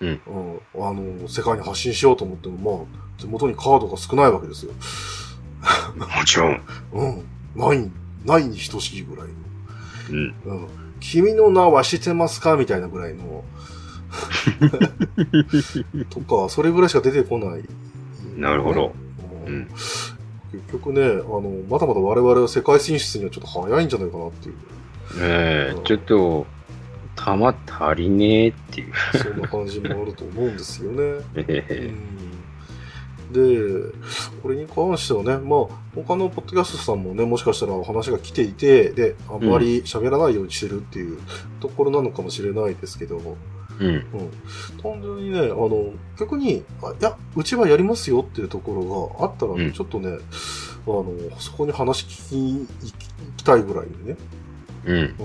[0.00, 4.72] うんあのー世界に発信しようと思っても、まあ、手元にカードが少ないわけですよ。
[5.96, 6.62] もちろん。
[6.92, 7.24] うん。
[7.54, 7.90] ない、
[8.26, 9.26] ないに等しいぐらい
[10.10, 10.28] うん。
[10.44, 10.56] の。
[10.56, 10.68] うん。
[11.00, 12.56] 君の名は知ってますか？
[12.56, 13.44] みたいなぐらいの。
[16.10, 17.64] とか、それぐらいしか出てこない。
[18.36, 18.94] なるほど。
[19.46, 19.68] ううんん。
[20.52, 24.54] 結局ね、あの、まだまだ我々は世界進出にはちょっと早いんじゃないかなっていう。
[25.20, 26.46] ええちょっと、
[27.14, 28.92] 玉足りねえっていう。
[29.16, 31.02] そんな感じもあると思うんですよね。
[31.02, 32.15] うえん
[33.36, 33.92] で、
[34.42, 35.60] これに関してはね、まあ、
[35.94, 41.18] 他のポッドキャストさんもね、もしかしたらお話が来ていて、で、あんまり喋らないようにしてるっていう
[41.60, 43.36] ところなのかもしれないですけど、
[43.80, 43.88] えうん。
[43.88, 44.02] うん。
[44.82, 52.92] 単純にね、あの、逆に、あいや、うちはやりますよっていうところがあったらね、うんちょっとね、あの、そこに話聞きに行
[53.36, 54.18] きたいぐらいでね、
[54.86, 54.96] うん。
[54.96, 55.16] うん。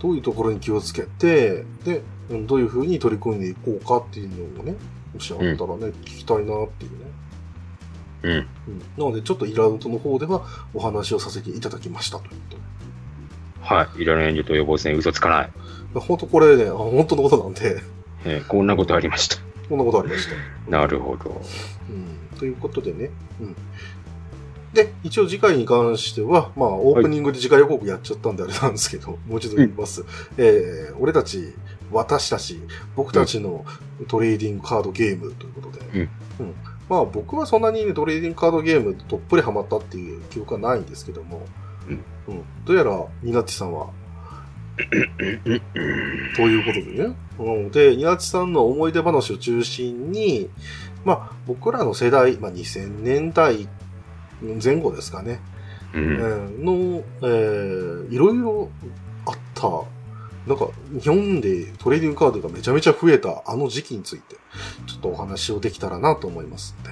[0.00, 4.74] どういうところに気をつけて、で、うんどういうふうに取り組んでいこうかっていうのをね、
[5.14, 7.06] もしあったらね、聞きたいなっていうね。
[8.22, 8.32] うん。
[8.32, 8.46] うん。
[8.96, 10.44] なので、ちょっとイラウントの方では
[10.74, 12.62] お話をさせていただきましたということで。
[13.60, 14.02] はい。
[14.02, 15.50] いらない遠慮と予防線嘘つかない。
[15.94, 17.80] 本当これね、あ本当のことなんで、
[18.24, 19.36] ええこんなことありました。
[19.68, 20.70] こんなことありました。
[20.70, 21.40] なるほど。
[21.90, 22.38] うん。
[22.38, 23.10] ということでね。
[23.40, 23.56] うん。
[24.72, 30.04] で、一応次回に関しては、まあ、オープニングで次回予告やっちゃったんであれなんですけど、もう一度言います。
[30.36, 31.54] えー、俺たち、
[31.92, 32.60] 私たち、
[32.96, 33.64] 僕たちの
[34.06, 36.08] トレーディングカードゲームということで、
[36.40, 36.46] うん。
[36.46, 36.54] うん。
[36.88, 41.46] まあ、僕はそんなにね、トレーディングカードゲームどっぷりハマったっていう記憶はないんですけども、
[41.88, 42.04] うん。
[42.34, 42.42] うん。
[42.64, 43.90] どうやら、ニナッチさんは、
[46.36, 47.16] ということでね。
[47.38, 50.48] うん、で、ニナッチさんの思い出話を中心に、
[51.04, 53.68] まあ、僕らの世代、まあ、2000年代
[54.62, 55.40] 前後ですかね、
[55.94, 56.04] うえん。
[56.60, 58.70] ーの、えーいろいろ
[59.26, 59.68] あった、
[60.48, 60.68] なんか、
[61.00, 64.36] 日本でトレーディングカードがめちゃめちゃ増えたあの時期について、
[64.86, 66.90] ちょっとお話をできたらなと思いますんで。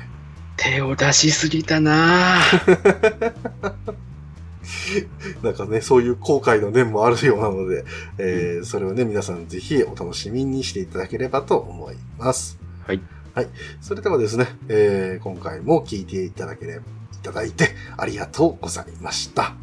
[0.57, 3.73] 手を出しすぎたなぁ
[5.43, 7.85] なんかね、そういう後悔の念もあるようなので、
[8.19, 12.59] えーそれをね、皆さんぜひお楽しみにしていただければと思います。
[12.87, 13.01] はい。
[13.35, 13.49] はい。
[13.81, 19.55] それではですね、えー今回も聞いていただければ、いただいてありがとうございました。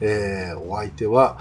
[0.00, 1.38] えーお相手は、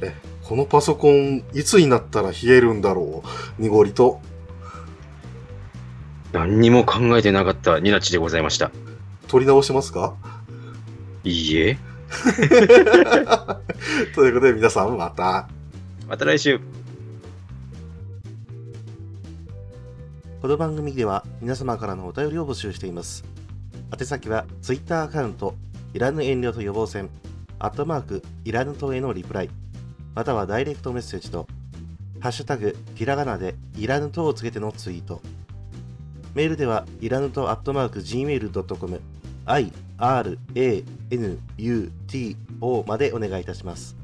[0.00, 0.14] え
[0.46, 3.22] このパソコン、いつになったら冷えるんだろ
[3.58, 3.62] う？
[3.62, 4.20] 濁りと。
[6.32, 8.70] 何にも考えてなかったニナチでございました。
[9.28, 10.14] 取り直してますか？
[11.24, 11.78] いいえ。
[14.14, 15.48] ということで皆さんまた。
[16.08, 16.60] また来週。
[20.42, 23.24] この番組では皆様からのお便りを募集しています。
[23.98, 25.54] 宛先は Twitter アカウント、
[25.94, 27.08] いらぬ遠慮と予防線、
[27.58, 29.50] アットマーク、いらぬとへのリプライ、
[30.14, 31.46] またはダイレクトメッセージと、
[32.20, 35.20] ハッシュタグ、ひらがなでいらぬとをつけてのツイート。
[36.34, 39.00] メールでは、いらぬとアットマーク Gmail.com、
[39.46, 44.03] i, r, a, n, u, t, o までお願いいたします。